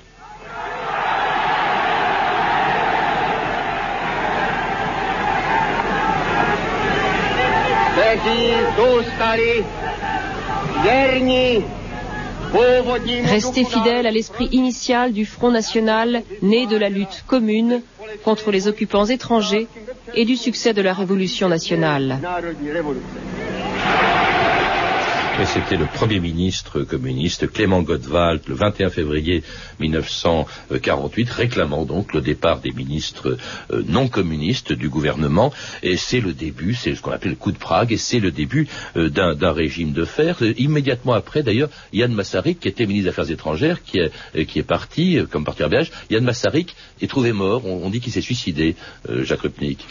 Restez 13.25 13.63
fidèles 13.63 14.05
à 14.05 14.11
l'esprit 14.11 14.49
initial 14.51 15.13
du 15.13 15.25
Front 15.25 15.51
National, 15.51 16.23
né 16.41 16.67
de 16.67 16.75
la 16.75 16.89
lutte 16.89 17.23
commune 17.25 17.81
contre 18.23 18.51
les 18.51 18.67
occupants 18.67 19.05
étrangers 19.05 19.67
et 20.13 20.25
du 20.25 20.35
succès 20.35 20.73
de 20.73 20.81
la 20.81 20.93
Révolution 20.93 21.47
nationale. 21.47 22.19
C'était 25.45 25.77
le 25.77 25.85
premier 25.87 26.19
ministre 26.19 26.81
communiste 26.81 27.51
Clément 27.51 27.81
Gottwald 27.81 28.41
le 28.47 28.53
21 28.55 28.89
février 28.89 29.43
1948 29.79 31.29
réclamant 31.29 31.85
donc 31.85 32.13
le 32.13 32.21
départ 32.21 32.59
des 32.59 32.71
ministres 32.71 33.37
euh, 33.71 33.83
non 33.87 34.07
communistes 34.07 34.71
du 34.71 34.89
gouvernement 34.89 35.51
et 35.81 35.97
c'est 35.97 36.21
le 36.21 36.33
début, 36.33 36.75
c'est 36.75 36.95
ce 36.95 37.01
qu'on 37.01 37.11
appelle 37.11 37.31
le 37.31 37.35
coup 37.35 37.51
de 37.51 37.57
Prague 37.57 37.91
et 37.91 37.97
c'est 37.97 38.19
le 38.19 38.31
début 38.31 38.67
euh, 38.95 39.09
d'un 39.09 39.51
régime 39.51 39.91
de 39.91 40.05
fer. 40.05 40.41
Immédiatement 40.57 41.13
après 41.13 41.43
d'ailleurs, 41.43 41.69
Yann 41.91 42.13
Massarik 42.13 42.59
qui 42.59 42.67
était 42.67 42.85
ministre 42.85 43.05
des 43.05 43.09
Affaires 43.09 43.31
étrangères 43.31 43.83
qui 43.83 43.97
est, 43.99 44.11
euh, 44.35 44.63
parti 44.63 45.17
comme 45.29 45.43
parti 45.43 45.63
belge, 45.63 45.91
Yann 46.09 46.23
Massarik 46.23 46.75
est 47.01 47.07
trouvé 47.07 47.33
mort, 47.33 47.65
on, 47.65 47.89
dit 47.89 47.99
qu'il 47.99 48.13
s'est 48.13 48.21
suicidé, 48.21 48.75
Jacques 49.23 49.41
Rupnik. 49.41 49.85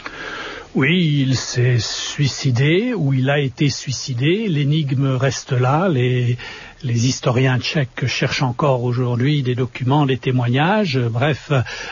Oui, 0.75 1.23
il 1.27 1.35
s'est 1.35 1.77
suicidé 1.77 2.95
ou 2.95 3.13
il 3.13 3.29
a 3.29 3.37
été 3.37 3.69
suicidé. 3.69 4.47
L'énigme 4.47 5.05
reste 5.05 5.51
là. 5.51 5.87
Les, 5.87 6.35
les 6.83 7.07
historiens 7.07 7.59
tchèques 7.59 8.05
cherchent 8.07 8.41
encore 8.41 8.83
aujourd'hui 8.83 9.41
des 9.41 9.55
documents, 9.55 10.05
des 10.05 10.17
témoignages. 10.17 10.99
Bref, 10.99 11.51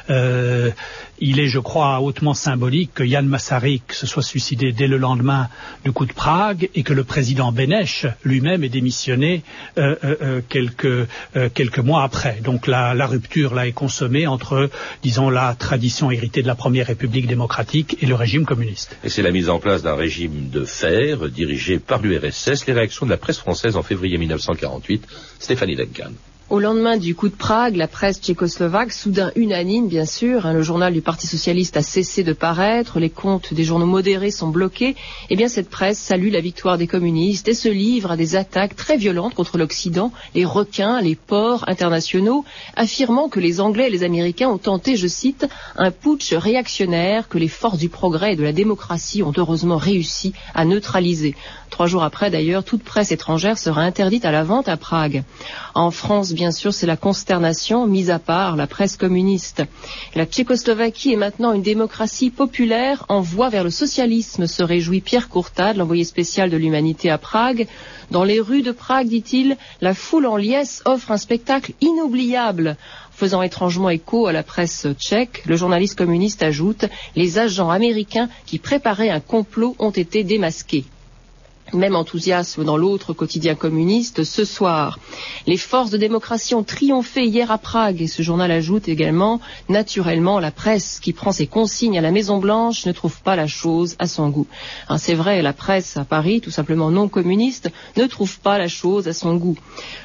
euh, 0.09 0.71
il 1.19 1.39
est, 1.39 1.47
je 1.47 1.59
crois, 1.59 2.01
hautement 2.01 2.33
symbolique 2.33 2.91
que 2.95 3.03
Yann 3.03 3.25
Massarik 3.25 3.93
se 3.93 4.05
soit 4.05 4.23
suicidé 4.23 4.73
dès 4.73 4.87
le 4.87 4.97
lendemain 4.97 5.49
du 5.85 5.91
coup 5.91 6.05
de 6.05 6.13
Prague 6.13 6.69
et 6.75 6.83
que 6.83 6.93
le 6.93 7.03
président 7.03 7.51
Benech 7.51 8.05
lui-même 8.23 8.63
ait 8.63 8.69
démissionné 8.69 9.43
euh, 9.77 9.95
euh, 10.03 10.41
quelques, 10.49 11.79
mois 11.79 12.03
après. 12.03 12.41
Donc 12.43 12.67
la, 12.67 12.93
la 12.93 13.05
rupture 13.05 13.55
là 13.55 13.67
est 13.67 13.71
consommée 13.71 14.27
entre, 14.27 14.69
disons, 15.03 15.29
la 15.29 15.55
tradition 15.55 16.11
héritée 16.11 16.41
de 16.41 16.47
la 16.47 16.55
Première 16.55 16.87
République 16.87 17.27
démocratique 17.27 17.97
et 18.01 18.05
le 18.05 18.15
régime 18.15 18.45
communiste. 18.45 18.97
Et 19.03 19.09
c'est 19.09 19.21
la 19.21 19.31
mise 19.31 19.49
en 19.49 19.59
place 19.59 19.83
d'un 19.83 19.95
régime 19.95 20.49
de 20.49 20.65
fer 20.65 21.29
dirigé 21.29 21.79
par 21.79 22.01
l'URSS. 22.01 22.65
Les 22.67 22.73
réactions 22.73 23.05
de 23.05 23.11
la 23.11 23.17
presse 23.17 23.37
française 23.37 23.77
en 23.77 23.83
février 23.83 24.17
1940 24.17 24.80
Stéphanie 25.39 25.75
Duncan. 25.75 26.13
Au 26.51 26.59
lendemain 26.59 26.97
du 26.97 27.15
coup 27.15 27.29
de 27.29 27.33
Prague, 27.33 27.77
la 27.77 27.87
presse 27.87 28.19
tchécoslovaque, 28.19 28.91
soudain 28.91 29.31
unanime 29.37 29.87
bien 29.87 30.03
sûr, 30.03 30.45
hein, 30.45 30.51
le 30.51 30.61
journal 30.61 30.91
du 30.91 30.99
Parti 30.99 31.25
socialiste 31.25 31.77
a 31.77 31.81
cessé 31.81 32.23
de 32.23 32.33
paraître, 32.33 32.99
les 32.99 33.09
comptes 33.09 33.53
des 33.53 33.63
journaux 33.63 33.85
modérés 33.85 34.31
sont 34.31 34.49
bloqués, 34.49 34.97
eh 35.29 35.37
bien 35.37 35.47
cette 35.47 35.69
presse 35.69 35.97
salue 35.97 36.29
la 36.29 36.41
victoire 36.41 36.77
des 36.77 36.87
communistes 36.87 37.47
et 37.47 37.53
se 37.53 37.69
livre 37.69 38.11
à 38.11 38.17
des 38.17 38.35
attaques 38.35 38.75
très 38.75 38.97
violentes 38.97 39.33
contre 39.33 39.57
l'Occident, 39.57 40.11
les 40.35 40.43
requins, 40.43 40.99
les 40.99 41.15
ports 41.15 41.63
internationaux, 41.69 42.43
affirmant 42.75 43.29
que 43.29 43.39
les 43.39 43.61
Anglais 43.61 43.87
et 43.87 43.89
les 43.89 44.03
Américains 44.03 44.49
ont 44.49 44.57
tenté, 44.57 44.97
je 44.97 45.07
cite, 45.07 45.47
un 45.77 45.89
putsch 45.89 46.33
réactionnaire 46.33 47.29
que 47.29 47.37
les 47.37 47.47
forces 47.47 47.79
du 47.79 47.87
progrès 47.87 48.33
et 48.33 48.35
de 48.35 48.43
la 48.43 48.51
démocratie 48.51 49.23
ont 49.23 49.31
heureusement 49.37 49.77
réussi 49.77 50.33
à 50.53 50.65
neutraliser. 50.65 51.33
Trois 51.69 51.87
jours 51.87 52.03
après, 52.03 52.29
d'ailleurs, 52.29 52.65
toute 52.65 52.83
presse 52.83 53.13
étrangère 53.13 53.57
sera 53.57 53.81
interdite 53.81 54.25
à 54.25 54.31
la 54.31 54.43
vente 54.43 54.67
à 54.67 54.75
Prague. 54.75 55.23
En 55.73 55.89
France, 55.89 56.33
bien 56.41 56.49
sûr, 56.49 56.73
c'est 56.73 56.87
la 56.87 56.97
consternation, 56.97 57.85
mise 57.85 58.09
à 58.09 58.17
part 58.17 58.55
la 58.55 58.65
presse 58.65 58.97
communiste. 58.97 59.61
La 60.15 60.25
Tchécoslovaquie 60.25 61.13
est 61.13 61.15
maintenant 61.15 61.53
une 61.53 61.61
démocratie 61.61 62.31
populaire 62.31 63.05
en 63.09 63.21
voie 63.21 63.49
vers 63.49 63.63
le 63.63 63.69
socialisme, 63.69 64.47
se 64.47 64.63
réjouit 64.63 65.01
Pierre 65.01 65.29
Courtade, 65.29 65.77
l'envoyé 65.77 66.03
spécial 66.03 66.49
de 66.49 66.57
l'humanité 66.57 67.11
à 67.11 67.19
Prague. 67.19 67.67
Dans 68.09 68.23
les 68.23 68.39
rues 68.39 68.63
de 68.63 68.71
Prague, 68.71 69.07
dit-il, 69.07 69.55
la 69.81 69.93
foule 69.93 70.25
en 70.25 70.35
liesse 70.35 70.81
offre 70.85 71.11
un 71.11 71.17
spectacle 71.17 71.73
inoubliable. 71.79 72.75
Faisant 73.11 73.43
étrangement 73.43 73.91
écho 73.91 74.25
à 74.25 74.33
la 74.33 74.41
presse 74.41 74.87
tchèque, 74.97 75.43
le 75.45 75.55
journaliste 75.55 75.95
communiste 75.95 76.41
ajoute 76.41 76.85
Les 77.15 77.37
agents 77.37 77.69
américains 77.69 78.29
qui 78.47 78.57
préparaient 78.57 79.11
un 79.11 79.19
complot 79.19 79.75
ont 79.77 79.91
été 79.91 80.23
démasqués. 80.23 80.85
Même 81.73 81.95
enthousiasme 81.95 82.63
dans 82.63 82.77
l'autre 82.77 83.13
quotidien 83.13 83.55
communiste 83.55 84.23
ce 84.23 84.43
soir. 84.43 84.99
Les 85.47 85.57
forces 85.57 85.89
de 85.89 85.97
démocratie 85.97 86.55
ont 86.55 86.63
triomphé 86.63 87.23
hier 87.23 87.51
à 87.51 87.57
Prague 87.57 88.01
et 88.01 88.07
ce 88.07 88.21
journal 88.21 88.51
ajoute 88.51 88.89
également 88.89 89.39
naturellement 89.69 90.39
la 90.39 90.51
presse 90.51 90.99
qui 90.99 91.13
prend 91.13 91.31
ses 91.31 91.47
consignes 91.47 91.97
à 91.97 92.01
la 92.01 92.11
Maison 92.11 92.39
Blanche 92.39 92.85
ne 92.85 92.91
trouve 92.91 93.21
pas 93.21 93.35
la 93.35 93.47
chose 93.47 93.95
à 93.99 94.07
son 94.07 94.29
goût. 94.29 94.47
Hein, 94.89 94.97
c'est 94.97 95.13
vrai, 95.13 95.41
la 95.41 95.53
presse 95.53 95.97
à 95.97 96.03
Paris, 96.03 96.41
tout 96.41 96.51
simplement 96.51 96.91
non 96.91 97.07
communiste, 97.07 97.69
ne 97.97 98.05
trouve 98.05 98.39
pas 98.39 98.57
la 98.57 98.67
chose 98.67 99.07
à 99.07 99.13
son 99.13 99.35
goût. 99.35 99.57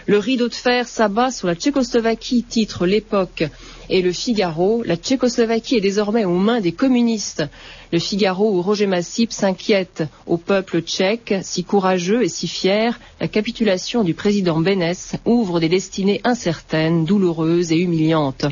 Le 0.06 0.18
rideau 0.18 0.48
de 0.48 0.54
fer 0.54 0.86
s'abat 0.86 1.30
sur 1.30 1.48
la 1.48 1.54
Tchécoslovaquie, 1.54 2.44
titre 2.44 2.86
l'époque 2.86 3.44
et 3.88 4.02
le 4.02 4.12
Figaro, 4.12 4.82
la 4.84 4.96
Tchécoslovaquie 4.96 5.76
est 5.76 5.80
désormais 5.80 6.24
aux 6.24 6.38
mains 6.38 6.60
des 6.60 6.72
communistes. 6.72 7.44
Le 7.92 7.98
Figaro 7.98 8.50
où 8.56 8.62
Roger 8.62 8.86
Massip 8.86 9.32
s'inquiète 9.32 10.04
au 10.26 10.36
peuple 10.36 10.80
tchèque, 10.80 11.34
si 11.42 11.64
courageux 11.64 12.22
et 12.24 12.28
si 12.28 12.48
fier, 12.48 12.98
la 13.20 13.28
capitulation 13.28 14.02
du 14.04 14.14
président 14.14 14.60
Bénès 14.60 15.14
ouvre 15.24 15.60
des 15.60 15.68
destinées 15.68 16.20
incertaines, 16.24 17.04
douloureuses 17.04 17.72
et 17.72 17.78
humiliantes. 17.78 18.46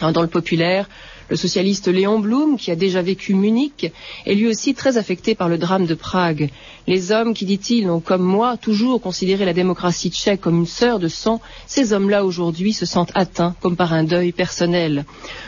Dans 0.00 0.22
le 0.22 0.28
populaire, 0.28 0.88
le 1.28 1.36
socialiste 1.36 1.88
Léon 1.88 2.18
Blum, 2.18 2.56
qui 2.56 2.70
a 2.70 2.76
déjà 2.76 3.02
vécu 3.02 3.34
Munich, 3.34 3.92
est 4.26 4.34
lui 4.34 4.46
aussi 4.46 4.74
très 4.74 4.96
affecté 4.96 5.34
par 5.34 5.48
le 5.48 5.58
drame 5.58 5.86
de 5.86 5.94
Prague. 5.94 6.50
Les 6.86 7.12
hommes 7.12 7.32
qui, 7.32 7.46
dit-il, 7.46 7.88
ont 7.88 8.00
comme 8.00 8.22
moi 8.22 8.56
toujours 8.56 9.00
considéré 9.00 9.44
la 9.44 9.54
démocratie 9.54 10.10
tchèque 10.10 10.42
comme 10.42 10.58
une 10.58 10.66
sœur 10.66 10.98
de 10.98 11.08
sang, 11.08 11.40
ces 11.66 11.92
hommes-là 11.92 12.24
aujourd'hui 12.24 12.72
se 12.72 12.86
sentent 12.86 13.12
atteints 13.14 13.54
comme 13.60 13.76
par 13.76 13.92
un 13.92 14.04
deuil 14.04 14.32
personnel. 14.32 15.04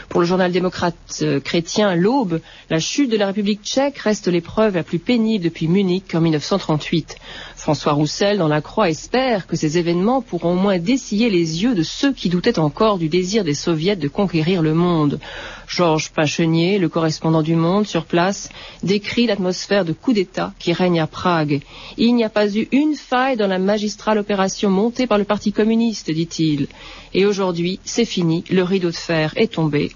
Pour 0.09 0.21
le 0.21 0.27
journal 0.27 0.53
démocrate 0.53 0.97
euh, 1.23 1.41
chrétien 1.41 1.95
L'Aube, 1.95 2.41
la 2.71 2.79
chute 2.79 3.11
de 3.11 3.17
la 3.17 3.27
République 3.27 3.63
tchèque 3.63 3.99
reste 3.99 4.29
l'épreuve 4.29 4.77
la 4.77 4.83
plus 4.83 4.99
pénible 4.99 5.45
depuis 5.45 5.69
Munich 5.69 6.15
en 6.15 6.21
1938. 6.21 7.17
François 7.57 7.95
Roussel, 7.95 8.39
dans 8.39 8.49
La 8.49 8.61
Croix, 8.61 8.89
espère 8.89 9.47
que 9.47 9.57
ces 9.57 9.77
événements 9.77 10.23
pourront 10.23 10.53
au 10.53 10.57
moins 10.57 10.79
dessiller 10.79 11.31
les 11.31 11.65
yeux 11.65 11.75
de 11.75 11.83
ceux 11.83 12.13
qui 12.13 12.29
doutaient 12.29 12.61
encore 12.61 12.99
du 12.99 13.09
désir 13.09 13.43
des 13.43 13.55
soviets 13.55 13.97
de 13.97 14.09
conquérir 14.09 14.63
le 14.63 14.73
monde. 14.73 15.19
Georges 15.67 16.11
Pachenier, 16.11 16.79
le 16.79 16.89
correspondant 16.89 17.43
du 17.43 17.57
Monde 17.57 17.87
sur 17.87 18.05
place, 18.05 18.51
décrit 18.83 19.27
l'atmosphère 19.27 19.85
de 19.85 19.93
coup 19.93 20.13
d'État 20.13 20.53
qui 20.59 20.73
règne 20.73 21.01
à 21.01 21.07
Prague. 21.07 21.61
Il 21.97 22.15
n'y 22.15 22.25
a 22.25 22.29
pas 22.31 22.49
eu 22.49 22.69
une 22.73 22.95
faille 22.95 23.37
dans 23.37 23.49
la 23.49 23.59
magistrale 23.59 24.19
opération 24.19 24.71
montée 24.71 25.07
par 25.07 25.19
le 25.19 25.25
Parti 25.25 25.53
communiste, 25.53 26.11
dit-il. 26.11 26.69
Et 27.15 27.27
aujourd'hui, 27.27 27.81
c'est 27.85 28.05
fini, 28.05 28.45
le 28.51 28.63
rideau 28.63 28.91
de 28.91 28.97
fer 28.97 29.33
est 29.37 29.55
tombé. 29.55 29.93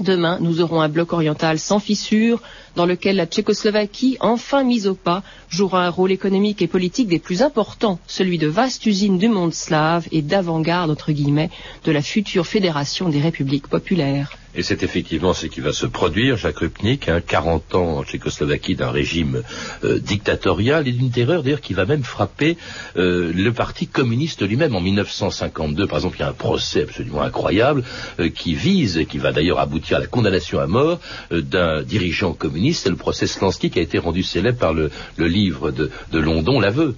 Demain, 0.00 0.38
nous 0.40 0.60
aurons 0.60 0.80
un 0.80 0.88
bloc 0.88 1.12
oriental 1.12 1.58
sans 1.60 1.78
fissure, 1.78 2.42
dans 2.74 2.84
lequel 2.86 3.14
la 3.14 3.26
Tchécoslovaquie, 3.26 4.16
enfin 4.18 4.64
mise 4.64 4.88
au 4.88 4.94
pas, 4.94 5.22
jouera 5.48 5.86
un 5.86 5.90
rôle 5.90 6.10
économique 6.10 6.62
et 6.62 6.66
politique 6.66 7.06
des 7.06 7.20
plus 7.20 7.42
importants, 7.42 8.00
celui 8.08 8.38
de 8.38 8.48
vaste 8.48 8.86
usine 8.86 9.18
du 9.18 9.28
monde 9.28 9.54
slave 9.54 10.08
et 10.10 10.22
d'avant-garde, 10.22 10.90
entre 10.90 11.12
guillemets, 11.12 11.50
de 11.84 11.92
la 11.92 12.02
future 12.02 12.46
fédération 12.46 13.08
des 13.08 13.20
républiques 13.20 13.68
populaires. 13.68 14.32
Et 14.56 14.62
c'est 14.62 14.82
effectivement 14.82 15.34
ce 15.34 15.46
qui 15.46 15.60
va 15.60 15.72
se 15.72 15.86
produire, 15.86 16.36
Jacques 16.36 16.58
Rupnik, 16.58 17.08
hein, 17.08 17.20
40 17.20 17.74
ans 17.74 17.98
en 17.98 18.04
Tchécoslovaquie 18.04 18.76
d'un 18.76 18.90
régime 18.90 19.42
euh, 19.82 19.98
dictatorial 19.98 20.86
et 20.86 20.92
d'une 20.92 21.10
terreur 21.10 21.42
d'ailleurs 21.42 21.60
qui 21.60 21.74
va 21.74 21.86
même 21.86 22.04
frapper 22.04 22.56
euh, 22.96 23.32
le 23.34 23.52
parti 23.52 23.86
communiste 23.86 24.46
lui-même. 24.46 24.74
En 24.76 24.80
1952, 24.80 25.86
par 25.86 25.98
exemple, 25.98 26.16
il 26.18 26.20
y 26.20 26.24
a 26.24 26.28
un 26.28 26.32
procès 26.32 26.82
absolument 26.82 27.22
incroyable 27.22 27.84
euh, 28.20 28.28
qui 28.28 28.54
vise, 28.54 28.96
et 28.96 29.06
qui 29.06 29.18
va 29.18 29.32
d'ailleurs 29.32 29.58
aboutir 29.58 29.96
à 29.96 30.00
la 30.00 30.06
condamnation 30.06 30.60
à 30.60 30.66
mort 30.66 31.00
d'un 31.30 31.82
dirigeant 31.82 32.32
communiste. 32.32 32.84
C'est 32.84 32.90
le 32.90 32.96
procès 32.96 33.26
Slansky 33.26 33.70
qui 33.70 33.78
a 33.78 33.82
été 33.82 33.98
rendu 33.98 34.22
célèbre 34.22 34.58
par 34.58 34.72
le, 34.72 34.90
livre 35.18 35.70
de, 35.70 35.90
de 36.12 36.18
London, 36.18 36.60
l'aveu. 36.60 36.94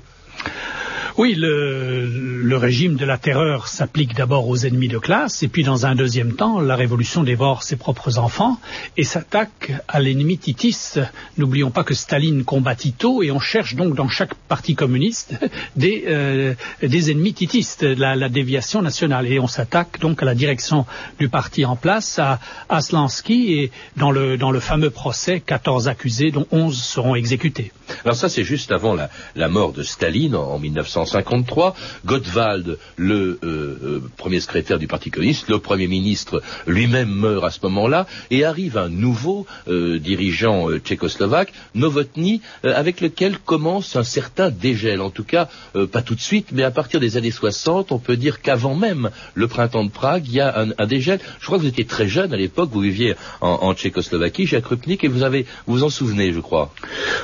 Oui, 1.19 1.35
le, 1.35 2.57
régime 2.59 2.97
de 2.97 3.07
la 3.07 3.17
terreur 3.17 3.69
s'applique 3.69 4.15
d'abord 4.15 4.49
aux 4.49 4.57
ennemis 4.59 4.89
de 4.89 4.99
classe, 4.99 5.43
et 5.43 5.49
puis 5.49 5.65
dans 5.65 5.87
un 5.87 5.95
deuxième 5.95 6.35
temps, 6.35 6.61
la 6.61 6.77
révolution 6.77 7.23
dévore 7.23 7.63
ses 7.63 7.77
propres 7.77 8.19
enfants 8.19 8.59
et 8.99 9.05
s'attaque 9.05 9.73
à 9.89 10.01
l'ennemi 10.01 10.37
titiste. 10.37 11.01
N'oublions 11.39 11.71
pas 11.71 11.85
que 11.85 11.95
Staline 11.95 12.45
combat 12.45 12.75
Tito, 12.75 13.23
et 13.23 13.31
on 13.31 13.41
cherche 13.41 13.77
donc 13.77 13.95
dans 13.95 14.09
chaque 14.09 14.35
parti 14.35 14.75
communiste 14.75 15.35
des, 15.77 16.05
euh, 16.07 16.55
ennemis 16.83 17.33
titistes, 17.33 17.83
la, 17.83 18.15
la, 18.15 18.29
déviation 18.29 18.83
nationale. 18.83 19.27
Et 19.27 19.41
on 19.41 19.49
s'attaque 19.49 19.99
donc 20.01 20.23
à 20.23 20.27
la 20.27 20.35
direction 20.35 20.85
du 21.19 21.31
parti 21.31 21.65
en 21.65 21.77
place, 21.77 22.19
à 22.19 22.41
Aslansky, 22.69 23.55
et 23.55 23.71
dans 23.97 24.11
le, 24.11 24.37
dans 24.37 24.51
le 24.51 24.61
fameux 24.61 24.91
procès, 24.91 25.41
14 25.41 25.89
accusés, 25.89 26.31
dont 26.31 26.47
11 26.53 26.79
seront 26.79 27.15
exécutés. 27.15 27.73
Alors 28.05 28.17
ça, 28.17 28.29
c'est 28.29 28.45
juste 28.45 28.73
avant 28.73 28.95
la, 28.95 29.49
mort 29.49 29.73
de 29.73 29.83
Staline 29.83 30.35
en 30.35 30.59
1953. 30.59 31.75
Gottwald, 32.05 32.79
le 32.97 33.39
euh, 33.43 33.79
euh, 33.83 34.03
premier 34.17 34.41
secrétaire 34.41 34.79
du 34.79 34.87
Parti 34.87 35.11
communiste, 35.11 35.49
le 35.49 35.59
premier 35.59 35.87
ministre 35.87 36.43
lui-même 36.67 37.11
meurt 37.11 37.45
à 37.45 37.51
ce 37.51 37.61
moment-là, 37.63 38.07
et 38.31 38.45
arrive 38.45 38.77
un 38.77 38.89
nouveau 38.89 39.47
euh, 39.69 39.99
dirigeant 39.99 40.69
tchécoslovaque, 40.79 41.53
Novotny, 41.75 42.41
avec 42.63 43.01
lequel 43.01 43.39
commence 43.39 43.97
un 43.97 44.05
certain 44.05 44.51
dégel. 44.51 45.01
En 45.01 45.11
tout 45.11 45.25
cas, 45.25 45.49
pas 45.93 46.03
tout 46.03 46.15
de 46.15 46.21
suite, 46.21 46.49
mais 46.53 46.63
à 46.63 46.71
partir 46.71 47.01
des 47.01 47.17
années 47.17 47.31
60, 47.31 47.93
on 47.93 47.99
peut 47.99 48.17
dire 48.17 48.41
qu'avant 48.41 48.75
même 48.75 49.11
le 49.35 49.49
printemps 49.49 49.85
de 49.85 49.91
Prague, 49.91 50.27
il 50.27 50.35
y 50.35 50.41
a 50.41 50.67
un, 50.79 50.87
dégel. 50.87 51.21
Je 51.41 51.47
crois 51.47 51.59
que 51.59 51.63
vous 51.63 51.69
étiez 51.69 51.85
très 51.85 52.09
jeune 52.09 52.33
à 52.33 52.37
l'époque, 52.37 52.71
vous 52.73 52.81
viviez 52.81 53.15
en, 53.41 53.75
Tchécoslovaquie, 53.75 54.47
Jacques 54.47 54.65
Krupnik, 54.65 55.05
et 55.05 55.09
vous 55.09 55.25
vous 55.67 55.83
en 55.85 55.91
souvenez, 55.91 56.33
je 56.33 56.41
crois. 56.41 56.73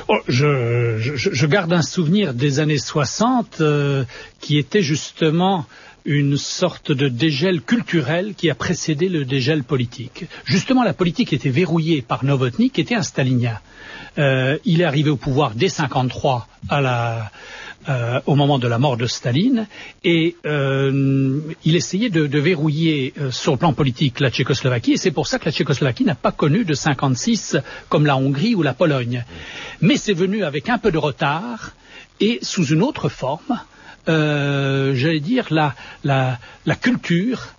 Oh, 0.07 0.17
je, 0.99 1.45
garde 1.45 1.73
un 1.73 1.81
souvenir 1.81 2.33
des 2.33 2.59
années 2.59 2.77
60 2.77 3.57
euh, 3.61 4.03
qui 4.39 4.57
était 4.57 4.81
justement 4.81 5.65
une 6.05 6.37
sorte 6.37 6.91
de 6.91 7.07
dégel 7.07 7.61
culturel 7.61 8.33
qui 8.35 8.49
a 8.49 8.55
précédé 8.55 9.07
le 9.07 9.25
dégel 9.25 9.63
politique. 9.63 10.25
Justement, 10.43 10.83
la 10.83 10.93
politique 10.93 11.31
était 11.31 11.49
verrouillée 11.49 12.01
par 12.01 12.25
Novotny, 12.25 12.69
qui 12.69 12.81
était 12.81 12.95
un 12.95 13.03
stalinien. 13.03 13.59
Euh, 14.17 14.57
il 14.65 14.81
est 14.81 14.85
arrivé 14.85 15.09
au 15.09 15.15
pouvoir 15.15 15.53
dès 15.55 15.69
53 15.69 16.47
à 16.69 16.81
la, 16.81 17.31
euh, 17.89 18.19
au 18.25 18.35
moment 18.35 18.59
de 18.59 18.67
la 18.67 18.79
mort 18.79 18.97
de 18.97 19.07
Staline, 19.07 19.67
et 20.03 20.35
il 20.45 21.75
essayait 21.75 22.09
de, 22.09 22.27
de 22.27 22.39
verrouiller 22.39 23.13
sur 23.31 23.53
le 23.53 23.57
plan 23.57 23.73
politique 23.73 24.19
la 24.19 24.29
Tchécoslovaquie, 24.29 24.93
et 24.93 24.97
c'est 24.97 25.11
pour 25.11 25.27
ça 25.27 25.39
que 25.39 25.45
la 25.45 25.51
Tchécoslovaquie 25.51 26.05
n'a 26.05 26.15
pas 26.15 26.31
connu 26.31 26.65
de 26.65 26.73
56 26.73 27.57
comme 27.89 28.05
la 28.05 28.17
Hongrie 28.17 28.55
ou 28.55 28.63
la 28.63 28.73
Pologne. 28.73 29.23
Mais 29.81 29.97
c'est 29.97 30.13
venu 30.13 30.43
avec 30.43 30.69
un 30.69 30.77
peu 30.77 30.91
de 30.91 30.97
retard, 30.97 31.71
et 32.19 32.39
sous 32.41 32.65
une 32.65 32.83
autre 32.83 33.09
forme, 33.09 33.59
euh, 34.09 34.93
j'allais 34.95 35.19
dire, 35.19 35.47
la, 35.49 35.75
la, 36.03 36.39
la 36.65 36.75
culture 36.75 37.53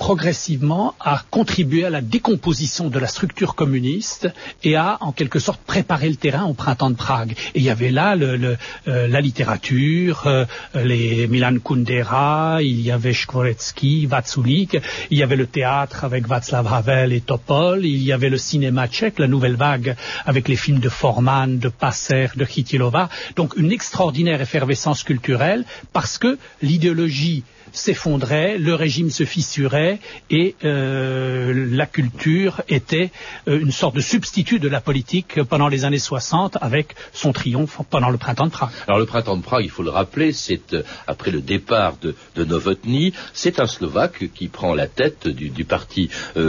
progressivement 0.00 0.94
a 0.98 1.22
contribué 1.30 1.84
à 1.84 1.90
la 1.90 2.00
décomposition 2.00 2.88
de 2.88 2.98
la 2.98 3.06
structure 3.06 3.54
communiste 3.54 4.28
et 4.64 4.74
a 4.74 4.96
en 5.02 5.12
quelque 5.12 5.38
sorte 5.38 5.60
préparé 5.60 6.08
le 6.08 6.16
terrain 6.16 6.46
au 6.46 6.54
printemps 6.54 6.88
de 6.88 6.96
Prague. 6.96 7.32
Et 7.54 7.58
il 7.58 7.62
y 7.62 7.68
avait 7.68 7.90
là 7.90 8.16
euh, 8.16 8.56
la 8.86 9.20
littérature, 9.20 10.26
euh, 10.26 10.46
les 10.74 11.28
Milan 11.28 11.56
Kundera, 11.62 12.62
il 12.62 12.80
y 12.80 12.90
avait 12.90 13.12
Shkvoretsky, 13.12 14.06
Vatsulik, 14.06 14.78
il 15.10 15.18
y 15.18 15.22
avait 15.22 15.36
le 15.36 15.46
théâtre 15.46 16.02
avec 16.02 16.26
Václav 16.26 16.66
Havel 16.66 17.12
et 17.12 17.20
Topol, 17.20 17.84
il 17.84 18.02
y 18.02 18.10
avait 18.10 18.30
le 18.30 18.38
cinéma 18.38 18.88
tchèque, 18.88 19.18
la 19.18 19.28
nouvelle 19.28 19.56
vague 19.56 19.96
avec 20.24 20.48
les 20.48 20.56
films 20.56 20.80
de 20.80 20.88
Forman, 20.88 21.58
de 21.58 21.68
Passer, 21.68 22.28
de 22.36 22.46
Khitilova. 22.46 23.10
Donc 23.36 23.54
une 23.58 23.70
extraordinaire 23.70 24.40
effervescence 24.40 25.02
culturelle 25.02 25.66
parce 25.92 26.16
que 26.16 26.38
l'idéologie 26.62 27.44
s'effondrait, 27.72 28.58
le 28.58 28.74
régime 28.74 29.10
se 29.10 29.24
fissurait 29.24 29.98
et 30.30 30.54
euh, 30.64 31.68
la 31.70 31.86
culture 31.86 32.62
était 32.68 33.10
euh, 33.48 33.60
une 33.60 33.72
sorte 33.72 33.94
de 33.96 34.00
substitut 34.00 34.58
de 34.58 34.68
la 34.68 34.80
politique 34.80 35.42
pendant 35.44 35.68
les 35.68 35.84
années 35.84 35.98
60 35.98 36.58
avec 36.60 36.94
son 37.12 37.32
triomphe 37.32 37.78
pendant 37.90 38.10
le 38.10 38.18
printemps 38.18 38.46
de 38.46 38.50
Prague. 38.50 38.70
Alors 38.86 38.98
le 38.98 39.06
printemps 39.06 39.36
de 39.36 39.42
Prague, 39.42 39.64
il 39.64 39.70
faut 39.70 39.82
le 39.82 39.90
rappeler, 39.90 40.32
c'est 40.32 40.74
euh, 40.74 40.82
après 41.06 41.30
le 41.30 41.40
départ 41.40 41.96
de, 42.00 42.14
Novotny, 42.36 43.12
c'est 43.34 43.60
un 43.60 43.66
Slovaque 43.66 44.24
qui 44.34 44.48
prend 44.48 44.74
la 44.74 44.86
tête 44.86 45.28
du, 45.28 45.50
du 45.50 45.64
parti 45.64 46.08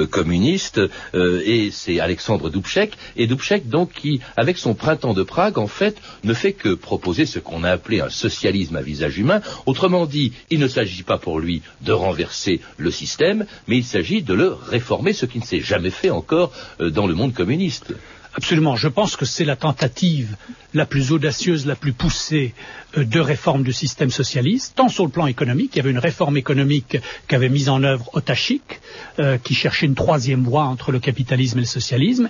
communiste 0.09 0.79
et 1.13 1.69
c'est 1.71 1.99
Alexandre 1.99 2.49
Dubček 2.49 2.97
et 3.17 3.27
Dubček 3.27 3.67
donc 3.67 3.91
qui, 3.93 4.21
avec 4.37 4.57
son 4.57 4.73
printemps 4.73 5.13
de 5.13 5.23
Prague, 5.23 5.57
en 5.57 5.67
fait, 5.67 5.97
ne 6.23 6.33
fait 6.33 6.53
que 6.53 6.73
proposer 6.73 7.25
ce 7.25 7.39
qu'on 7.39 7.63
a 7.63 7.71
appelé 7.71 8.01
un 8.01 8.09
socialisme 8.09 8.75
à 8.75 8.81
visage 8.81 9.17
humain. 9.17 9.41
Autrement 9.65 10.05
dit, 10.05 10.33
il 10.49 10.59
ne 10.59 10.67
s'agit 10.67 11.03
pas 11.03 11.10
pas 11.11 11.17
pour 11.17 11.41
lui 11.41 11.61
de 11.81 11.91
renverser 11.91 12.61
le 12.77 12.89
système, 12.89 13.45
mais 13.67 13.75
il 13.75 13.83
s'agit 13.83 14.21
de 14.21 14.33
le 14.33 14.53
réformer, 14.53 15.11
ce 15.11 15.25
qui 15.25 15.39
ne 15.39 15.43
s'est 15.43 15.59
jamais 15.59 15.89
fait 15.89 16.09
encore 16.09 16.53
euh, 16.79 16.89
dans 16.89 17.05
le 17.05 17.15
monde 17.15 17.33
communiste. 17.33 17.93
Absolument. 18.33 18.77
Je 18.77 18.87
pense 18.87 19.17
que 19.17 19.25
c'est 19.25 19.43
la 19.43 19.57
tentative 19.57 20.37
la 20.73 20.85
plus 20.85 21.11
audacieuse, 21.11 21.65
la 21.65 21.75
plus 21.75 21.91
poussée 21.91 22.53
euh, 22.97 23.03
de 23.03 23.19
réforme 23.19 23.63
du 23.63 23.73
système 23.73 24.09
socialiste, 24.09 24.71
tant 24.77 24.87
sur 24.87 25.03
le 25.03 25.11
plan 25.11 25.27
économique, 25.27 25.71
il 25.73 25.79
y 25.79 25.81
avait 25.81 25.91
une 25.91 26.05
réforme 26.11 26.37
économique 26.37 26.95
qu'avait 27.27 27.49
mise 27.49 27.67
en 27.67 27.83
œuvre 27.83 28.09
Otachik, 28.13 28.79
euh, 29.19 29.37
qui 29.37 29.53
cherchait 29.53 29.87
une 29.87 29.95
troisième 29.95 30.45
voie 30.45 30.63
entre 30.63 30.93
le 30.93 30.99
capitalisme 30.99 31.57
et 31.57 31.67
le 31.67 31.73
socialisme, 31.79 32.29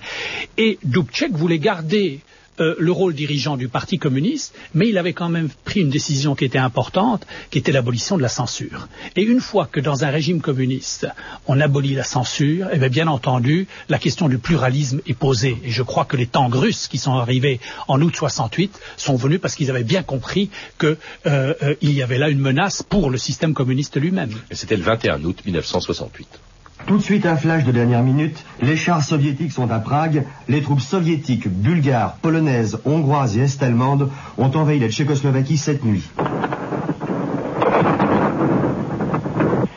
et 0.57 0.79
Dubček 0.83 1.33
voulait 1.33 1.59
garder 1.59 2.21
euh, 2.61 2.75
le 2.79 2.91
rôle 2.91 3.13
dirigeant 3.13 3.57
du 3.57 3.67
Parti 3.67 3.97
communiste, 3.97 4.53
mais 4.73 4.87
il 4.87 4.97
avait 4.97 5.13
quand 5.13 5.29
même 5.29 5.49
pris 5.65 5.81
une 5.81 5.89
décision 5.89 6.35
qui 6.35 6.45
était 6.45 6.59
importante, 6.59 7.25
qui 7.49 7.57
était 7.57 7.71
l'abolition 7.71 8.17
de 8.17 8.21
la 8.21 8.29
censure. 8.29 8.87
Et 9.15 9.23
une 9.23 9.41
fois 9.41 9.65
que 9.65 9.79
dans 9.79 10.05
un 10.05 10.09
régime 10.09 10.41
communiste, 10.41 11.07
on 11.47 11.59
abolit 11.59 11.95
la 11.95 12.03
censure, 12.03 12.67
eh 12.71 12.89
bien, 12.89 13.07
entendu, 13.07 13.67
la 13.89 13.97
question 13.97 14.29
du 14.29 14.37
pluralisme 14.37 15.01
est 15.07 15.13
posée. 15.13 15.57
Et 15.63 15.71
je 15.71 15.83
crois 15.83 16.05
que 16.05 16.17
les 16.17 16.27
tanks 16.27 16.53
russes 16.55 16.87
qui 16.87 16.97
sont 16.97 17.13
arrivés 17.13 17.59
en 17.87 18.01
août 18.01 18.15
68 18.15 18.79
sont 18.97 19.15
venus 19.15 19.39
parce 19.41 19.55
qu'ils 19.55 19.69
avaient 19.69 19.83
bien 19.83 20.03
compris 20.03 20.49
qu'il 20.79 20.97
euh, 21.25 21.53
euh, 21.63 21.75
y 21.81 22.01
avait 22.01 22.17
là 22.17 22.29
une 22.29 22.39
menace 22.39 22.83
pour 22.83 23.09
le 23.09 23.17
système 23.17 23.53
communiste 23.53 23.99
lui-même. 23.99 24.33
Et 24.51 24.55
c'était 24.55 24.77
le 24.77 24.83
21 24.83 25.23
août 25.23 25.39
1968. 25.45 26.27
Tout 26.87 26.97
de 26.97 27.01
suite 27.01 27.25
un 27.25 27.35
flash 27.35 27.63
de 27.63 27.71
dernière 27.71 28.03
minute. 28.03 28.43
Les 28.61 28.75
chars 28.75 29.03
soviétiques 29.03 29.51
sont 29.51 29.71
à 29.71 29.79
Prague. 29.79 30.23
Les 30.49 30.61
troupes 30.61 30.81
soviétiques, 30.81 31.47
bulgares, 31.47 32.15
polonaises, 32.21 32.79
hongroises 32.85 33.37
et 33.37 33.41
est-allemandes 33.41 34.09
ont 34.37 34.51
envahi 34.55 34.79
la 34.79 34.89
Tchécoslovaquie 34.89 35.57
cette 35.57 35.85
nuit. 35.85 36.03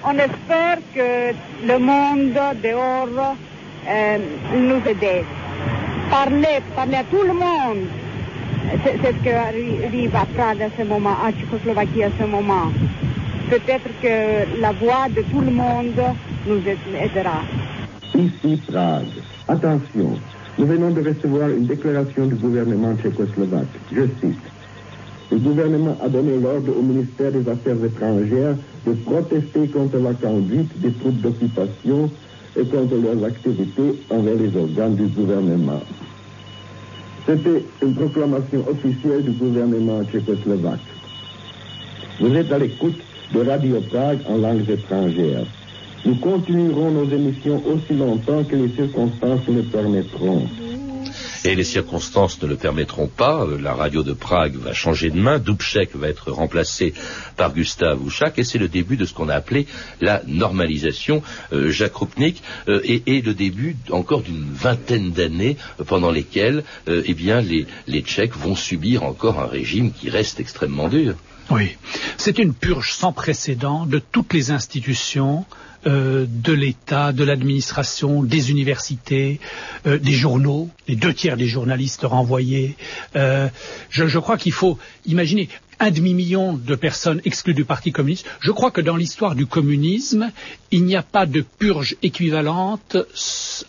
On 0.05 0.13
espère 0.13 0.79
que 0.95 1.35
le 1.67 1.79
monde 1.79 2.35
dehors 2.63 3.37
euh, 3.89 4.19
nous 4.57 4.91
aide. 4.91 5.25
Parler, 6.11 6.61
parler 6.75 6.97
à 6.97 7.05
tout 7.05 7.23
le 7.23 7.33
monde. 7.33 7.87
C'est 8.83 8.97
ce 9.03 9.23
qui 9.23 9.31
arrive 9.31 10.17
à 10.17 10.27
Prague 10.27 10.63
à 10.63 10.69
ce 10.77 10.85
moment, 10.85 11.17
à 11.25 11.33
Tchécoslovaquie 11.33 12.03
à 12.05 12.11
ce 12.19 12.25
moment. 12.25 12.73
Peut-être 13.51 13.89
que 14.03 14.61
la 14.61 14.73
voix 14.73 15.09
de 15.15 15.23
tout 15.23 15.41
le 15.41 15.51
monde 15.51 16.01
nous. 16.47 16.61
Ici 18.21 18.61
Prague. 18.67 19.07
Attention, 19.49 20.19
nous 20.59 20.67
venons 20.67 20.91
de 20.91 21.01
recevoir 21.09 21.49
une 21.51 21.67
déclaration 21.67 22.27
du 22.27 22.35
gouvernement 22.35 22.95
tchécoslovaque. 22.97 23.67
Je 23.93 24.03
cite. 24.21 24.39
Le 25.31 25.39
gouvernement 25.39 25.97
a 26.05 26.09
donné 26.09 26.39
l'ordre 26.39 26.77
au 26.79 26.83
ministère 26.83 27.33
des 27.33 27.49
Affaires 27.49 27.83
étrangères 27.85 28.57
de 28.87 28.93
protester 28.93 29.69
contre 29.69 29.99
la 29.99 30.13
conduite 30.13 30.81
des 30.81 30.93
troupes 30.93 31.21
d'occupation 31.21 32.11
et 32.57 32.65
contre 32.65 32.95
leurs 32.97 33.25
activités 33.25 34.03
envers 34.11 34.37
les 34.37 34.57
organes 34.57 34.97
du 34.97 35.07
gouvernement. 35.07 35.83
C'était 37.27 37.65
une 37.83 37.95
proclamation 37.95 38.65
officielle 38.69 39.25
du 39.25 39.31
gouvernement 39.33 40.05
tchécoslovaque. 40.05 40.79
Vous 42.21 42.35
êtes 42.35 42.53
à 42.53 42.59
l'écoute 42.59 43.01
de 43.33 43.41
Radio 43.41 43.81
Prague 43.91 44.21
en 44.29 44.37
langues 44.37 44.69
étrangères. 44.69 45.47
Nous 46.05 46.17
continuerons 46.17 46.91
nos 46.91 47.11
émissions 47.11 47.63
aussi 47.67 47.95
longtemps 47.95 48.45
que 48.45 48.57
les 48.57 48.69
circonstances 48.75 49.47
le 49.49 49.63
permettront. 49.63 50.47
Et 51.47 51.55
les 51.55 51.65
circonstances 51.65 52.41
ne 52.43 52.47
le 52.47 52.57
permettront 52.57 53.07
pas. 53.07 53.45
Euh, 53.45 53.59
la 53.59 53.75
radio 53.75 54.03
de 54.03 54.13
Prague 54.13 54.57
va 54.57 54.73
changer 54.73 55.11
de 55.11 55.19
main. 55.19 55.39
Dubček 55.39 55.95
va 55.95 56.09
être 56.09 56.31
remplacé 56.31 56.95
par 57.37 57.55
Gustav 57.55 58.03
Ouchak. 58.03 58.39
Et 58.39 58.45
c'est 58.45 58.59
le 58.59 58.69
début 58.69 58.97
de 58.97 59.05
ce 59.05 59.15
qu'on 59.15 59.29
a 59.29 59.35
appelé 59.35 59.67
la 60.01 60.23
normalisation. 60.27 61.23
Euh, 61.53 61.71
Jacques 61.71 61.93
euh, 62.69 62.81
et, 62.85 63.21
le 63.23 63.35
début 63.35 63.77
encore 63.91 64.23
d'une 64.23 64.45
vingtaine 64.53 65.11
d'années 65.11 65.57
pendant 65.87 66.11
lesquelles 66.11 66.65
eh 66.87 67.15
bien, 67.15 67.41
les 67.41 68.03
Tchèques 68.03 68.37
vont 68.37 68.57
subir 68.57 69.05
encore 69.05 69.41
un 69.41 69.47
régime 69.47 69.93
qui 69.93 70.11
reste 70.11 70.41
extrêmement 70.41 70.89
dur. 70.89 71.15
Oui, 71.51 71.77
c'est 72.17 72.39
une 72.39 72.55
purge 72.55 72.93
sans 72.93 73.13
précédent 73.13 73.87
de 73.87 73.99
toutes 73.99 74.33
les 74.33 74.51
institutions 74.51 75.45
euh, 75.87 76.25
de 76.27 76.53
l'État, 76.55 77.13
de 77.13 77.25
l'administration, 77.25 78.23
des 78.23 78.51
universités, 78.51 79.41
euh, 79.87 79.99
des 79.99 80.13
journaux, 80.13 80.71
les 80.89 80.97
deux 80.97 81.13
tiers 81.13 81.37
des 81.37 81.47
journalistes 81.47 82.05
renvoyés. 82.05 82.77
Euh, 83.17 83.49
je, 83.91 84.07
je 84.07 84.19
crois 84.19 84.39
qu'il 84.39 84.53
faut 84.53 84.79
imaginer 85.05 85.51
un 85.81 85.91
demi-million 85.91 86.55
de 86.55 86.75
personnes 86.75 87.21
exclues 87.25 87.55
du 87.55 87.65
Parti 87.65 87.93
communiste. 87.93 88.27
Je 88.41 88.51
crois 88.51 88.71
que 88.71 88.81
dans 88.81 88.97
l'histoire 88.97 89.35
du 89.35 89.47
communisme, 89.47 90.31
il 90.71 90.85
n'y 90.85 90.97
a 90.97 91.03
pas 91.03 91.27
de 91.27 91.43
purge 91.43 91.97
équivalente, 92.03 92.97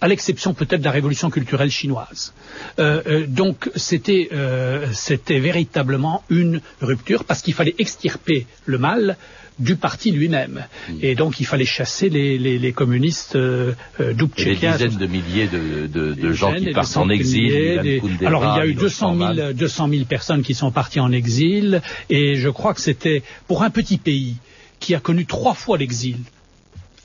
à 0.01 0.07
l'exception 0.07 0.53
peut-être 0.53 0.81
de 0.81 0.85
la 0.85 0.91
révolution 0.91 1.29
culturelle 1.29 1.71
chinoise. 1.71 2.33
Euh, 2.79 3.01
euh, 3.07 3.25
donc 3.27 3.69
euh, 3.75 4.87
c'était 4.93 5.39
véritablement 5.39 6.23
une 6.29 6.61
rupture 6.81 7.23
parce 7.25 7.41
qu'il 7.41 7.53
fallait 7.53 7.75
extirper 7.77 8.47
le 8.65 8.77
mal 8.77 9.17
du 9.59 9.75
parti 9.75 10.11
lui-même. 10.11 10.65
Et 11.01 11.15
donc 11.15 11.39
il 11.39 11.45
fallait 11.45 11.65
chasser 11.65 12.09
les, 12.09 12.37
les, 12.37 12.59
les 12.59 12.73
communistes 12.73 13.35
euh, 13.35 13.73
euh, 13.99 14.13
des 14.13 14.55
dizaines 14.55 14.97
de 14.97 15.05
milliers 15.07 15.47
de, 15.47 15.87
de, 15.87 16.13
de 16.13 16.31
gens 16.33 16.53
qui 16.53 16.71
partent 16.71 16.97
en 16.97 17.09
exil. 17.09 17.43
milliers, 17.43 18.01
Alors 18.25 18.43
il 18.43 18.57
y 18.57 18.61
a 18.61 18.65
eu 18.65 18.69
Miloš 18.69 18.81
200 18.81 19.07
Forman. 19.07 19.35
000, 19.35 19.53
200 19.53 19.89
000 19.89 20.05
personnes 20.05 20.43
qui 20.43 20.53
sont 20.53 20.71
parties 20.71 20.99
en 20.99 21.11
exil 21.11 21.81
et 22.09 22.35
je 22.35 22.49
crois 22.49 22.73
que 22.73 22.81
c'était 22.81 23.23
pour 23.47 23.63
un 23.63 23.69
petit 23.69 23.97
pays 23.97 24.35
qui 24.79 24.93
a 24.93 24.99
connu 24.99 25.25
trois 25.25 25.53
fois 25.53 25.77
l'exil. 25.77 26.17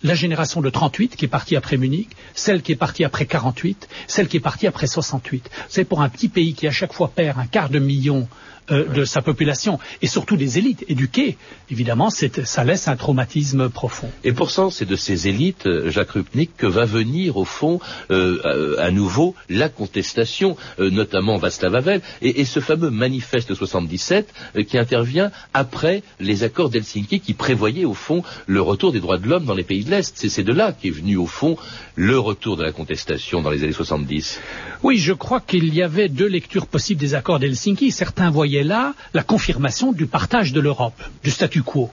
La 0.02 0.14
génération 0.14 0.62
de 0.62 0.70
38 0.70 1.14
qui 1.14 1.26
est 1.26 1.28
partie 1.28 1.56
après 1.56 1.76
Munich, 1.76 2.08
celle 2.34 2.62
qui 2.62 2.72
est 2.72 2.76
partie 2.76 3.04
après 3.04 3.26
48, 3.26 3.86
celle 4.06 4.28
qui 4.28 4.38
est 4.38 4.40
partie 4.40 4.66
après 4.66 4.86
68. 4.86 5.50
C'est 5.68 5.84
pour 5.84 6.00
un 6.00 6.08
petit 6.08 6.28
pays 6.28 6.54
qui 6.54 6.66
à 6.66 6.70
chaque 6.70 6.94
fois 6.94 7.12
perd 7.14 7.38
un 7.38 7.46
quart 7.46 7.68
de 7.68 7.78
million 7.78 8.26
euh, 8.70 8.84
de 8.88 9.04
sa 9.04 9.22
population 9.22 9.78
et 10.02 10.06
surtout 10.06 10.36
des 10.36 10.58
élites 10.58 10.84
éduquées, 10.88 11.36
évidemment, 11.70 12.10
ça 12.10 12.64
laisse 12.64 12.88
un 12.88 12.96
traumatisme 12.96 13.68
profond. 13.68 14.10
Et 14.24 14.32
pourtant, 14.32 14.70
c'est 14.70 14.84
de 14.84 14.96
ces 14.96 15.28
élites, 15.28 15.66
euh, 15.66 15.90
Jacques 15.90 16.12
Rupnik, 16.12 16.56
que 16.56 16.66
va 16.66 16.84
venir, 16.84 17.36
au 17.36 17.44
fond, 17.44 17.80
euh, 18.10 18.76
à, 18.78 18.86
à 18.86 18.90
nouveau, 18.90 19.34
la 19.48 19.68
contestation, 19.68 20.56
euh, 20.78 20.90
notamment 20.90 21.36
Václav 21.36 21.74
Havel, 21.74 22.00
et, 22.22 22.40
et 22.40 22.44
ce 22.44 22.60
fameux 22.60 22.90
manifeste 22.90 23.54
77 23.54 24.32
euh, 24.56 24.62
qui 24.62 24.78
intervient 24.78 25.30
après 25.54 26.02
les 26.18 26.42
accords 26.42 26.70
d'Helsinki 26.70 27.20
qui 27.20 27.34
prévoyaient, 27.34 27.84
au 27.84 27.94
fond, 27.94 28.22
le 28.46 28.60
retour 28.60 28.92
des 28.92 29.00
droits 29.00 29.18
de 29.18 29.28
l'homme 29.28 29.44
dans 29.44 29.54
les 29.54 29.64
pays 29.64 29.84
de 29.84 29.90
l'Est. 29.90 30.12
C'est 30.16 30.28
c'est 30.28 30.44
de 30.44 30.52
là 30.52 30.72
qu'est 30.72 30.90
venu, 30.90 31.16
au 31.16 31.26
fond, 31.26 31.56
le 31.96 32.18
retour 32.18 32.56
de 32.56 32.62
la 32.62 32.72
contestation 32.72 33.42
dans 33.42 33.50
les 33.50 33.62
années 33.62 33.72
70. 33.72 34.40
Oui, 34.82 34.96
je 34.96 35.12
crois 35.12 35.40
qu'il 35.40 35.74
y 35.74 35.82
avait 35.82 36.08
deux 36.08 36.26
lectures 36.28 36.66
possibles 36.66 37.00
des 37.00 37.14
accords 37.14 37.38
d'Helsinki. 37.38 37.90
Certains 37.90 38.30
voyaient 38.30 38.59
là 38.64 38.94
la 39.14 39.22
confirmation 39.22 39.92
du 39.92 40.06
partage 40.06 40.52
de 40.52 40.60
l'Europe, 40.60 41.00
du 41.22 41.30
statu 41.30 41.62
quo. 41.62 41.90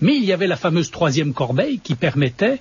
Mais 0.00 0.16
il 0.16 0.24
y 0.24 0.32
avait 0.32 0.46
la 0.46 0.56
fameuse 0.56 0.90
troisième 0.90 1.32
corbeille 1.32 1.78
qui 1.78 1.94
permettait 1.94 2.60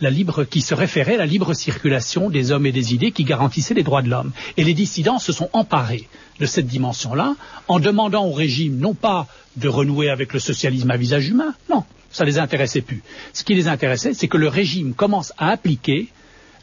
la 0.00 0.10
libre, 0.10 0.44
qui 0.44 0.60
se 0.60 0.74
référait 0.74 1.14
à 1.14 1.18
la 1.18 1.26
libre 1.26 1.52
circulation 1.54 2.30
des 2.30 2.52
hommes 2.52 2.66
et 2.66 2.72
des 2.72 2.94
idées 2.94 3.12
qui 3.12 3.24
garantissait 3.24 3.74
les 3.74 3.82
droits 3.82 4.02
de 4.02 4.08
l'homme. 4.08 4.32
Et 4.56 4.64
les 4.64 4.74
dissidents 4.74 5.18
se 5.18 5.32
sont 5.32 5.50
emparés 5.52 6.08
de 6.38 6.46
cette 6.46 6.66
dimension-là 6.66 7.36
en 7.68 7.80
demandant 7.80 8.24
au 8.24 8.32
régime 8.32 8.78
non 8.78 8.94
pas 8.94 9.26
de 9.56 9.68
renouer 9.68 10.08
avec 10.08 10.32
le 10.32 10.40
socialisme 10.40 10.90
à 10.90 10.96
visage 10.96 11.28
humain, 11.28 11.54
non, 11.68 11.84
ça 12.10 12.24
les 12.24 12.38
intéressait 12.38 12.80
plus. 12.80 13.02
Ce 13.32 13.44
qui 13.44 13.54
les 13.54 13.68
intéressait, 13.68 14.14
c'est 14.14 14.28
que 14.28 14.38
le 14.38 14.48
régime 14.48 14.94
commence 14.94 15.32
à 15.38 15.50
appliquer 15.50 16.08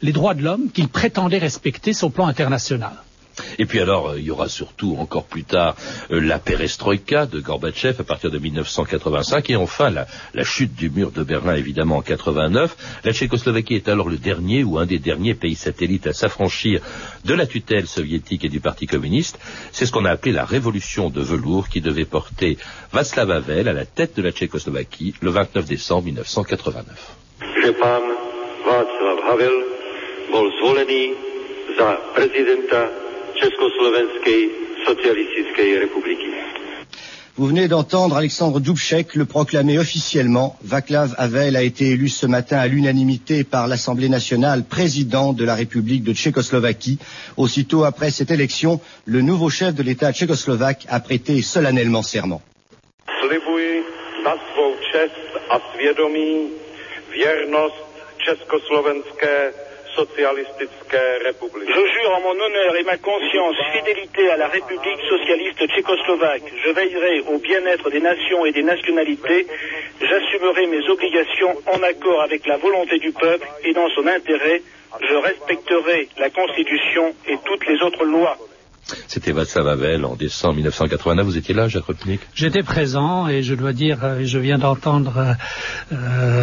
les 0.02 0.12
droits 0.12 0.34
de 0.34 0.42
l'homme 0.42 0.70
qu'il 0.72 0.88
prétendait 0.88 1.38
respecter 1.38 1.92
sur 1.92 2.08
le 2.08 2.12
plan 2.12 2.26
international. 2.26 2.92
Et 3.58 3.66
puis 3.66 3.80
alors, 3.80 4.10
euh, 4.10 4.18
il 4.18 4.24
y 4.24 4.30
aura 4.30 4.48
surtout 4.48 4.96
encore 4.98 5.24
plus 5.24 5.44
tard 5.44 5.76
euh, 6.10 6.20
la 6.20 6.38
perestroïka 6.38 7.26
de 7.26 7.40
Gorbatchev 7.40 7.96
à 8.00 8.04
partir 8.04 8.30
de 8.30 8.38
1985 8.38 9.50
et 9.50 9.56
enfin 9.56 9.90
la, 9.90 10.06
chute 10.44 10.74
du 10.74 10.90
mur 10.90 11.10
de 11.10 11.22
Berlin 11.22 11.54
évidemment 11.54 11.98
en 11.98 12.02
89. 12.02 12.76
La 13.04 13.12
Tchécoslovaquie 13.12 13.74
est 13.74 13.88
alors 13.88 14.08
le 14.08 14.16
dernier 14.16 14.64
ou 14.64 14.78
un 14.78 14.86
des 14.86 14.98
derniers 14.98 15.34
pays 15.34 15.54
satellites 15.54 16.06
à 16.06 16.12
s'affranchir 16.12 16.80
de 17.24 17.34
la 17.34 17.46
tutelle 17.46 17.86
soviétique 17.86 18.44
et 18.44 18.48
du 18.48 18.60
Parti 18.60 18.86
communiste. 18.86 19.38
C'est 19.72 19.86
ce 19.86 19.92
qu'on 19.92 20.04
a 20.04 20.10
appelé 20.10 20.32
la 20.32 20.44
révolution 20.44 21.10
de 21.10 21.20
velours 21.20 21.68
qui 21.68 21.80
devait 21.80 22.04
porter 22.04 22.58
Václav 22.92 23.30
Havel 23.30 23.68
à 23.68 23.72
la 23.72 23.84
tête 23.84 24.16
de 24.16 24.22
la 24.22 24.32
Tchécoslovaquie 24.32 25.14
le 25.20 25.30
29 25.30 25.66
décembre 25.66 26.04
1989. 26.04 27.16
že 27.68 27.72
pán 27.76 28.02
Václav 28.64 29.18
Havel 29.28 29.56
bol 30.32 30.48
zvolený 30.60 31.14
za 31.76 32.00
prezidenta 32.14 33.07
Československej 33.40 34.40
socialistickej 34.86 35.78
republiky. 35.78 36.28
Vous 37.38 37.46
venez 37.46 37.68
d'entendre 37.68 38.16
Alexandre 38.16 38.58
Dubček 38.58 39.14
le 39.14 39.24
proclamer 39.24 39.78
officiellement. 39.78 40.56
Václav 40.64 41.14
Havel 41.18 41.54
a 41.54 41.62
été 41.62 41.90
élu 41.90 42.08
ce 42.08 42.26
matin 42.26 42.58
à 42.58 42.66
l'unanimité 42.66 43.44
par 43.44 43.68
l'Assemblée 43.68 44.08
nationale 44.08 44.64
président 44.64 45.32
de 45.32 45.44
la 45.44 45.54
République 45.54 46.02
de 46.02 46.12
Tchécoslovaquie. 46.12 46.98
Aussitôt 47.36 47.84
après 47.84 48.10
cette 48.10 48.32
élection, 48.32 48.80
le 49.06 49.22
nouveau 49.22 49.50
chef 49.50 49.72
de 49.76 49.84
l'État 49.84 50.12
tchécoslovaque 50.12 50.86
a 50.88 50.98
prêté 50.98 51.40
solennellement 51.40 52.02
serment. 52.02 52.42
Slibuji 53.22 53.82
na 54.24 54.34
svou 54.50 54.74
čest 54.92 55.14
a 55.50 55.60
svědomí 55.74 56.48
věrnost 57.12 57.76
Československé 58.18 59.34
socialistické 59.38 59.46
republiky. 59.46 59.67
Je 59.98 61.82
jure 61.92 62.12
en 62.14 62.20
mon 62.20 62.30
honneur 62.30 62.76
et 62.78 62.84
ma 62.84 62.96
conscience 62.98 63.56
fidélité 63.72 64.30
à 64.30 64.36
la 64.36 64.46
République 64.48 65.00
socialiste 65.08 65.66
tchécoslovaque. 65.66 66.42
Je 66.64 66.70
veillerai 66.70 67.20
au 67.32 67.38
bien-être 67.38 67.90
des 67.90 68.00
nations 68.00 68.46
et 68.46 68.52
des 68.52 68.62
nationalités. 68.62 69.46
J'assumerai 70.00 70.66
mes 70.66 70.88
obligations 70.88 71.54
en 71.66 71.82
accord 71.82 72.22
avec 72.22 72.46
la 72.46 72.58
volonté 72.58 72.98
du 72.98 73.12
peuple 73.12 73.46
et 73.64 73.72
dans 73.72 73.88
son 73.90 74.06
intérêt. 74.06 74.62
Je 75.00 75.14
respecterai 75.14 76.08
la 76.18 76.30
Constitution 76.30 77.14
et 77.26 77.36
toutes 77.44 77.66
les 77.66 77.82
autres 77.82 78.04
lois. 78.04 78.36
C'était 79.06 79.32
Václav 79.32 79.68
Havel 79.68 80.04
en 80.04 80.14
décembre 80.14 80.54
1989. 80.56 81.26
Vous 81.26 81.36
étiez 81.36 81.54
là, 81.54 81.68
Jacques 81.68 81.84
Rupnik 81.86 82.20
J'étais 82.34 82.62
présent 82.62 83.28
et 83.28 83.42
je 83.42 83.54
dois 83.54 83.72
dire, 83.72 84.02
euh, 84.02 84.20
je 84.22 84.38
viens 84.38 84.58
d'entendre 84.58 85.36
euh, 85.92 86.42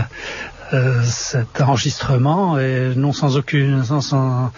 euh, 0.74 1.04
cet 1.04 1.62
enregistrement 1.62 2.58
et 2.60 2.94
non 2.96 3.14
sans 3.14 3.38
aucune 3.38 3.84
sans, 3.84 4.02
sans 4.02 4.52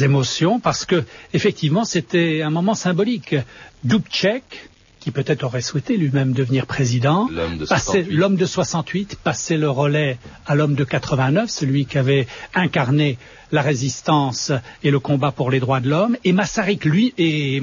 émotion 0.00 0.60
parce 0.60 0.84
que 0.84 1.04
effectivement 1.34 1.84
c'était 1.84 2.42
un 2.42 2.50
moment 2.50 2.74
symbolique. 2.74 3.36
Dubček, 3.84 4.70
qui 5.02 5.10
peut-être 5.10 5.42
aurait 5.42 5.62
souhaité 5.62 5.96
lui-même 5.96 6.32
devenir 6.32 6.64
président, 6.66 7.28
L'homme 7.32 7.58
de 7.58 7.64
passait- 7.66 8.04
68. 8.04 8.14
l'homme 8.14 8.36
de 8.36 8.46
68 8.46 9.16
passait 9.24 9.56
le 9.56 9.68
relais 9.68 10.16
à 10.46 10.54
l'homme 10.54 10.76
de 10.76 10.84
89, 10.84 11.50
celui 11.50 11.86
qui 11.86 11.98
avait 11.98 12.28
incarné 12.54 13.18
la 13.50 13.62
résistance 13.62 14.52
et 14.84 14.92
le 14.92 15.00
combat 15.00 15.32
pour 15.32 15.50
les 15.50 15.58
droits 15.58 15.80
de 15.80 15.88
l'homme, 15.90 16.16
et 16.24 16.32
Massarik, 16.32 16.84
lui, 16.84 17.12
et, 17.18 17.60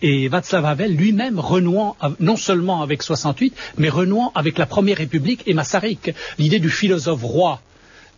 et 0.00 0.28
Václav 0.28 0.64
Havel 0.64 0.96
lui-même 0.96 1.38
renouant 1.38 1.94
non 2.20 2.36
seulement 2.36 2.80
avec 2.82 3.02
68, 3.02 3.54
mais 3.76 3.90
renouant 3.90 4.32
avec 4.34 4.56
la 4.56 4.64
Première 4.64 4.96
République 4.96 5.42
et 5.46 5.52
Massarik. 5.52 6.12
L'idée 6.38 6.58
du 6.58 6.70
philosophe 6.70 7.22
roi, 7.22 7.60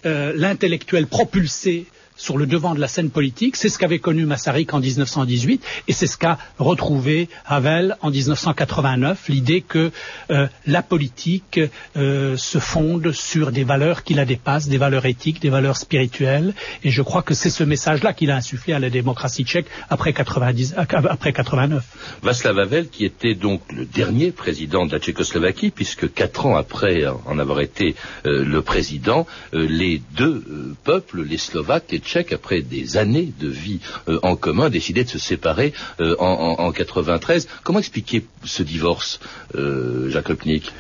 euh, 0.07 0.33
l'intellectuel 0.37 1.09
propulsé 1.09 1.87
sur 2.21 2.37
le 2.37 2.47
devant 2.47 2.75
de 2.75 2.81
la 2.81 2.89
scène 2.89 3.11
politique, 3.11 3.57
c'est 3.57 3.71
ce 3.71 3.79
qu'avait 3.79 3.99
connu 3.99 4.27
Massarik 4.27 4.75
en 4.75 4.81
1918 4.81 5.65
et 5.89 5.93
c'est 5.93 6.07
ce 6.07 6.19
qu'a 6.19 6.39
retrouvé 6.59 7.29
Havel 7.47 7.97
en 8.03 8.11
1989, 8.11 9.29
l'idée 9.29 9.63
que 9.63 9.91
euh, 10.31 10.47
la 10.67 10.83
politique 10.83 11.59
euh, 11.97 12.37
se 12.37 12.59
fonde 12.59 13.13
sur 13.13 13.53
des 13.53 13.65
valeurs 13.65 14.05
qui 14.05 14.13
la 14.13 14.27
dépassent, 14.27 14.69
des 14.69 14.77
valeurs 14.77 15.07
éthiques, 15.07 15.41
des 15.41 15.49
valeurs 15.49 15.79
spirituelles 15.79 16.53
et 16.85 16.91
je 16.91 17.03
crois 17.03 17.23
que 17.23 17.33
c'est 17.33 17.51
ce 17.51 17.65
message-là 17.65 18.13
qu'il 18.13 18.31
a 18.31 18.37
insufflé 18.37 18.75
à 18.75 18.79
la 18.79 18.91
démocratie 18.91 19.45
tchèque 19.45 19.67
après, 19.89 20.13
90, 20.13 20.75
euh, 20.77 20.85
après 21.09 21.33
89. 21.33 21.83
Václav 22.23 22.59
Havel, 22.59 22.89
qui 22.89 23.07
était 23.07 23.35
donc 23.35 23.63
le 23.73 23.87
dernier 23.87 24.31
président 24.31 24.85
de 24.85 24.93
la 24.93 24.99
Tchécoslovaquie, 24.99 25.71
puisque 25.71 26.13
quatre 26.13 26.45
ans 26.45 26.57
après 26.57 27.07
en 27.07 27.39
avoir 27.39 27.61
été 27.61 27.95
euh, 28.27 28.45
le 28.45 28.63
président, 28.63 29.27
euh, 29.55 29.67
les 29.69 30.03
deux 30.17 30.45
euh, 30.49 30.75
peuples, 30.85 31.23
les 31.23 31.39
Slovaques, 31.39 31.91
les 31.91 32.01
Tchèques, 32.11 32.33
après 32.33 32.61
des 32.61 32.97
années 32.97 33.33
de 33.39 33.47
vie 33.47 33.79
euh, 34.09 34.19
en 34.25 34.35
commun, 34.35 34.69
décidaient 34.69 35.05
de 35.05 35.09
se 35.09 35.21
séparer 35.21 35.73
euh, 36.01 36.17
en, 36.19 36.57
en, 36.59 36.65
en 36.65 36.73
93. 36.73 37.47
Comment 37.63 37.79
expliquer 37.79 38.27
ce 38.45 38.65
divorce, 38.65 39.21
euh, 39.55 40.11
Jacques 40.11 40.29
Lepnik 40.29 40.73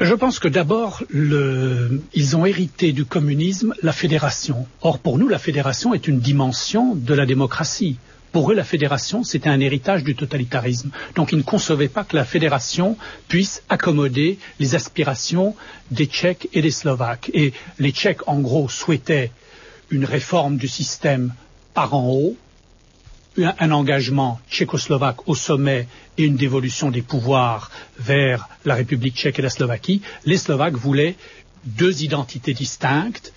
Je 0.00 0.14
pense 0.14 0.38
que 0.38 0.46
d'abord, 0.46 1.02
ils 1.12 2.36
ont 2.36 2.46
hérité 2.46 2.92
du 2.92 3.04
communisme 3.04 3.74
la 3.82 3.92
fédération. 3.92 4.68
Or, 4.80 5.00
pour 5.00 5.18
nous, 5.18 5.26
la 5.26 5.40
fédération 5.40 5.92
est 5.92 6.06
une 6.06 6.20
dimension 6.20 6.94
de 6.94 7.14
la 7.14 7.26
démocratie. 7.26 7.96
Pour 8.30 8.52
eux, 8.52 8.54
la 8.54 8.62
fédération, 8.62 9.24
c'était 9.24 9.48
un 9.48 9.58
héritage 9.58 10.04
du 10.04 10.14
totalitarisme. 10.14 10.90
Donc, 11.16 11.32
ils 11.32 11.38
ne 11.38 11.42
concevaient 11.42 11.88
pas 11.88 12.04
que 12.04 12.14
la 12.14 12.24
fédération 12.24 12.96
puisse 13.26 13.64
accommoder 13.68 14.38
les 14.60 14.76
aspirations 14.76 15.56
des 15.90 16.06
Tchèques 16.06 16.48
et 16.52 16.62
des 16.62 16.70
Slovaques. 16.70 17.28
Et 17.34 17.52
les 17.80 17.90
Tchèques, 17.90 18.28
en 18.28 18.38
gros, 18.38 18.68
souhaitaient 18.68 19.32
une 19.90 20.04
réforme 20.04 20.56
du 20.56 20.68
système 20.68 21.34
par 21.74 21.94
en 21.94 22.08
haut, 22.08 22.36
un, 23.38 23.70
engagement 23.70 24.40
tchécoslovaque 24.50 25.28
au 25.28 25.34
sommet 25.34 25.86
et 26.16 26.24
une 26.24 26.36
dévolution 26.36 26.90
des 26.90 27.02
pouvoirs 27.02 27.70
vers 27.98 28.48
la 28.64 28.74
République 28.74 29.16
tchèque 29.16 29.38
et 29.38 29.42
la 29.42 29.50
Slovaquie, 29.50 30.02
les 30.24 30.38
Slovaques 30.38 30.74
voulaient 30.74 31.14
deux 31.64 32.02
identités 32.02 32.54
distinctes, 32.54 33.32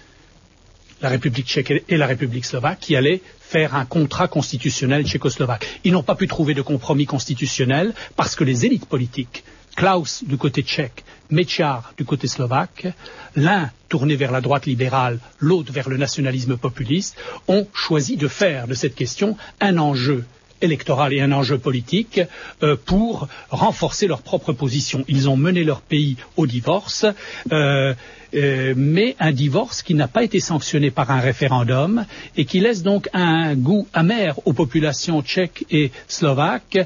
la 1.02 1.10
République 1.10 1.48
tchèque 1.48 1.84
et 1.88 1.98
la 1.98 2.08
République 2.08 2.46
slovaque, 2.46 2.80
qui 2.80 2.96
allaient 2.96 3.22
faire 3.40 3.76
un 3.76 3.86
contrat 3.86 4.28
constitutionnel 4.28 5.06
tchécoslovaque. 5.06 5.68
Ils 5.84 5.92
n'ont 5.92 6.04
pas 6.04 6.16
pu 6.16 6.28
trouver 6.28 6.54
de 6.54 6.62
compromis 6.62 7.06
constitutionnel 7.06 7.94
parce 8.16 8.36
que 8.36 8.44
les 8.44 8.66
élites 8.66 8.86
politiques, 8.86 9.44
Klaus 9.76 10.24
du 10.24 10.38
côté 10.38 10.62
tchèque, 10.64 11.04
Mečiar 11.30 11.94
du 11.98 12.06
côté 12.06 12.28
slovaque, 12.28 12.88
l'un 13.36 13.72
tourné 13.90 14.16
vers 14.16 14.32
la 14.32 14.42
droite 14.42 14.66
libérale, 14.66 15.20
l'autre 15.40 15.72
vers 15.72 15.90
le 15.90 15.98
nationalisme 15.98 16.58
populiste, 16.58 17.18
ont 17.48 17.68
choisi 17.74 18.18
de 18.18 18.28
faire 18.28 18.68
de 18.68 18.74
cette 18.74 18.96
question 18.96 19.38
un 19.60 19.78
enjeu 19.78 20.26
électoral 20.62 21.14
et 21.14 21.22
un 21.22 21.32
enjeu 21.32 21.58
politique 21.58 22.22
euh, 22.64 22.76
pour 22.76 23.28
renforcer 23.50 24.08
leur 24.08 24.22
propre 24.22 24.54
position. 24.54 25.04
Ils 25.08 25.30
ont 25.30 25.38
mené 25.38 25.64
leur 25.64 25.82
pays 25.82 26.18
au 26.38 26.46
divorce. 26.46 27.06
Euh, 27.52 27.94
euh, 28.34 28.74
mais 28.76 29.16
un 29.20 29.32
divorce 29.32 29.82
qui 29.82 29.94
n'a 29.94 30.08
pas 30.08 30.24
été 30.24 30.40
sanctionné 30.40 30.92
par 30.92 31.12
un 31.12 31.20
référendum 31.20 32.06
et 32.38 32.46
qui 32.46 32.60
laisse 32.60 32.84
donc 32.84 33.10
un 33.14 33.56
goût 33.56 33.88
amer 33.94 34.40
aux 34.46 34.54
populations 34.54 35.22
tchèques 35.22 35.66
et 35.70 35.92
slovaques, 36.08 36.78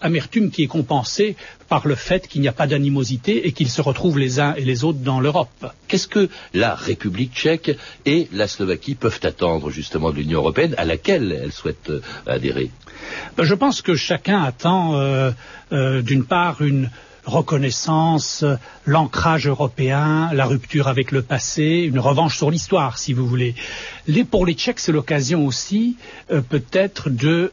amertume 0.00 0.50
qui 0.50 0.62
est 0.62 0.66
compensée 0.68 1.36
par 1.68 1.86
le 1.86 1.94
fait 1.94 2.28
qu'il 2.28 2.40
n'y 2.40 2.48
a 2.48 2.52
pas 2.52 2.66
d'animosité 2.66 3.46
et 3.46 3.52
qu'ils 3.52 3.68
se 3.68 3.82
retrouvent 3.82 4.18
les 4.18 4.40
uns 4.40 4.54
et 4.54 4.64
les 4.64 4.84
autres 4.84 5.00
dans 5.00 5.20
l'Europe. 5.20 5.66
Qu'est-ce 5.88 6.08
que 6.08 6.28
la 6.54 6.74
République 6.74 7.34
tchèque 7.34 7.76
et 8.04 8.28
la 8.32 8.48
Slovaquie 8.48 8.94
peuvent 8.94 9.20
attendre 9.22 9.70
justement 9.70 10.10
de 10.10 10.16
l'Union 10.16 10.40
européenne 10.40 10.74
à 10.78 10.84
laquelle 10.84 11.38
elles 11.42 11.52
souhaitent 11.52 11.92
adhérer? 12.26 12.70
Ben, 13.36 13.44
je 13.44 13.54
pense 13.54 13.82
que 13.82 13.94
chacun 13.94 14.42
attend 14.42 14.96
euh, 14.96 15.30
euh, 15.72 16.02
d'une 16.02 16.24
part 16.24 16.62
une 16.62 16.90
reconnaissance, 17.26 18.44
l'ancrage 18.86 19.48
européen, 19.48 20.30
la 20.32 20.46
rupture 20.46 20.88
avec 20.88 21.10
le 21.10 21.22
passé, 21.22 21.88
une 21.90 21.98
revanche 21.98 22.36
sur 22.36 22.50
l'histoire, 22.50 22.98
si 22.98 23.12
vous 23.12 23.26
voulez. 23.26 23.54
Pour 24.30 24.46
les 24.46 24.54
Tchèques, 24.54 24.80
c'est 24.80 24.92
l'occasion 24.92 25.46
aussi 25.46 25.96
euh, 26.30 26.40
peut-être 26.40 27.10
de 27.10 27.52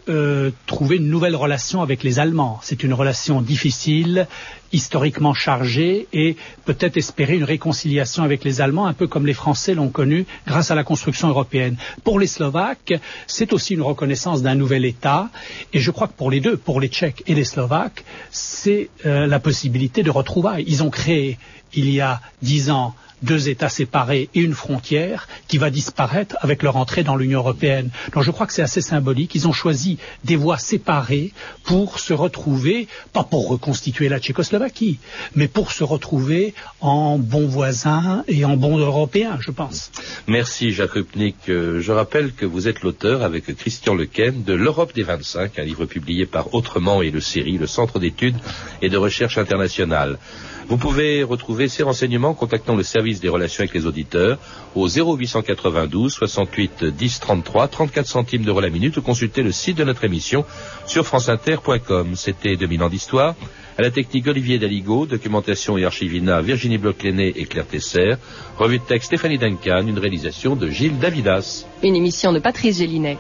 trouver 0.66 0.98
une 0.98 1.10
nouvelle 1.10 1.36
relation 1.36 1.82
avec 1.82 2.04
les 2.04 2.20
Allemands. 2.20 2.60
C'est 2.62 2.84
une 2.84 2.94
relation 2.94 3.42
difficile, 3.42 4.28
historiquement 4.74 5.34
chargé 5.34 6.08
et 6.12 6.36
peut-être 6.66 6.98
espérer 6.98 7.36
une 7.36 7.44
réconciliation 7.44 8.24
avec 8.24 8.44
les 8.44 8.60
Allemands, 8.60 8.88
un 8.88 8.94
peu 8.94 9.08
comme 9.08 9.26
les 9.26 9.34
Français 9.34 9.76
l'ont 9.76 9.90
connu 9.90 10.26
grâce 10.48 10.72
à 10.72 10.76
la 10.76 10.84
construction 10.84 11.30
européenne. 11.30 11.78
Pour 12.04 12.20
les 12.20 12.28
Slovaques, 12.28 12.94
c'est 13.28 13.54
aussi 13.54 13.76
une 13.76 13.82
reconnaissance 13.82 14.42
d'un 14.42 14.56
nouvel 14.56 14.84
État 14.86 15.30
et 15.74 15.80
je 15.80 15.92
crois 15.92 16.08
que 16.08 16.14
pour 16.14 16.32
les 16.32 16.42
deux, 16.42 16.58
pour 16.58 16.82
les 16.82 16.88
Tchèques 16.88 17.24
et 17.28 17.36
les 17.36 17.46
Slovaques, 17.46 18.04
c'est 18.32 18.90
euh, 19.06 19.28
la 19.28 19.40
possibilité 19.40 20.04
de 20.04 20.10
retrouvailles. 20.12 20.66
Ils 20.68 20.84
ont 20.84 20.90
créé 20.90 21.38
il 21.76 21.90
y 21.90 22.02
a 22.02 22.22
dix 22.42 22.70
ans 22.70 22.96
deux 23.24 23.50
États 23.50 23.70
séparés 23.70 24.30
et 24.36 24.40
une 24.42 24.54
frontière 24.54 25.28
qui 25.48 25.58
va 25.58 25.70
disparaître 25.70 26.36
avec 26.42 26.62
leur 26.62 26.76
entrée 26.78 27.04
dans 27.04 27.16
l'Union 27.16 27.40
européenne. 27.40 27.90
Donc 28.14 28.24
je 28.24 28.32
crois 28.32 28.46
que 28.46 28.54
c'est 28.54 28.62
assez 28.62 28.82
symbolique. 28.82 29.34
Ils 29.36 29.48
ont 29.48 29.54
choisi 29.54 29.98
des 30.24 30.36
voies 30.36 30.58
séparées 30.58 31.32
pour 31.64 32.00
se 32.00 32.14
retrouver, 32.14 32.88
pas 33.14 33.24
pour 33.24 33.48
reconstituer 33.48 34.10
la 34.10 34.20
Tchécoslovaquie, 34.20 35.00
mais 35.36 35.48
pour 35.48 35.72
se 35.72 35.84
retrouver 35.84 36.54
en 36.82 37.18
bons 37.18 37.48
voisins 37.48 38.24
et 38.28 38.46
en 38.46 38.58
bons 38.58 38.78
Européens, 38.78 39.38
je 39.40 39.52
pense. 39.52 39.92
Merci 40.28 40.72
Jacques 40.72 40.92
Rupnik. 40.92 41.36
Euh, 41.50 41.80
je 41.82 41.92
rappelle 41.92 42.34
que 42.34 42.46
vous 42.46 42.68
êtes 42.68 42.82
l'auteur 42.82 43.24
avec 43.24 43.56
Christian 43.56 43.96
Lequen 43.96 44.44
de 44.44 44.54
L'Europe 44.54 44.94
des 44.94 45.04
25, 45.04 45.58
un 45.60 45.64
livre 45.64 45.86
publié 45.86 46.26
par 46.26 46.54
Autrement 46.54 47.02
et 47.02 47.10
le 47.12 47.22
série, 47.22 47.58
le 47.58 47.68
Centre 47.68 48.00
d'études 48.00 48.36
et 48.82 48.90
de 48.90 48.98
recherche 48.98 49.38
internationale. 49.38 50.18
Vous 50.68 50.78
pouvez 50.78 51.24
retrouver 51.24 51.68
ces 51.68 51.84
renseignements 51.84 52.30
en 52.30 52.34
contactant 52.34 52.76
le 52.76 52.84
service 52.84 53.20
des 53.20 53.30
relations 53.30 53.62
avec 53.62 53.74
les 53.74 53.86
auditeurs 53.86 54.38
au 54.76 54.88
0892 54.88 56.12
68 56.14 56.86
10 56.86 57.20
33 57.20 57.68
34 57.68 58.06
centimes 58.08 58.44
d'euros 58.44 58.62
la 58.62 58.70
minute 58.70 58.96
ou 58.98 59.02
consulter 59.02 59.44
le 59.44 59.52
site 59.52 59.78
de 59.78 59.84
notre 59.84 60.04
émission 60.06 60.46
sur 60.86 61.06
franceinter.com. 61.06 62.16
C'était 62.16 62.56
2000 62.56 62.84
ans 62.84 62.90
d'histoire. 62.90 63.36
À 63.78 63.82
la 63.82 63.92
technique 63.92 64.28
Olivier 64.28 64.60
Daligo, 64.60 65.06
documentation 65.06 65.78
et 65.78 65.86
archivina 65.86 66.42
Virginie 66.42 66.78
bloch 66.78 67.04
et 67.04 67.46
Claire 67.46 67.68
Tesser, 67.68 68.14
revue 68.58 68.78
de 68.80 68.84
texte 68.84 69.08
Stéphanie 69.08 69.38
Duncan, 69.40 69.86
une 69.88 69.98
réalisation 70.00 70.56
de 70.56 70.70
Gilles 70.70 71.00
Davidas. 71.00 71.66
Une 71.82 71.96
émission 71.96 72.32
de 72.32 72.40
Patrice 72.40 72.78
Gélinet. 72.78 73.18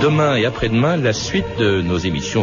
Demain 0.00 0.36
et 0.36 0.46
après-demain, 0.46 0.96
la 0.96 1.12
suite 1.12 1.44
de 1.58 1.82
nos 1.82 1.98
émissions. 1.98 2.42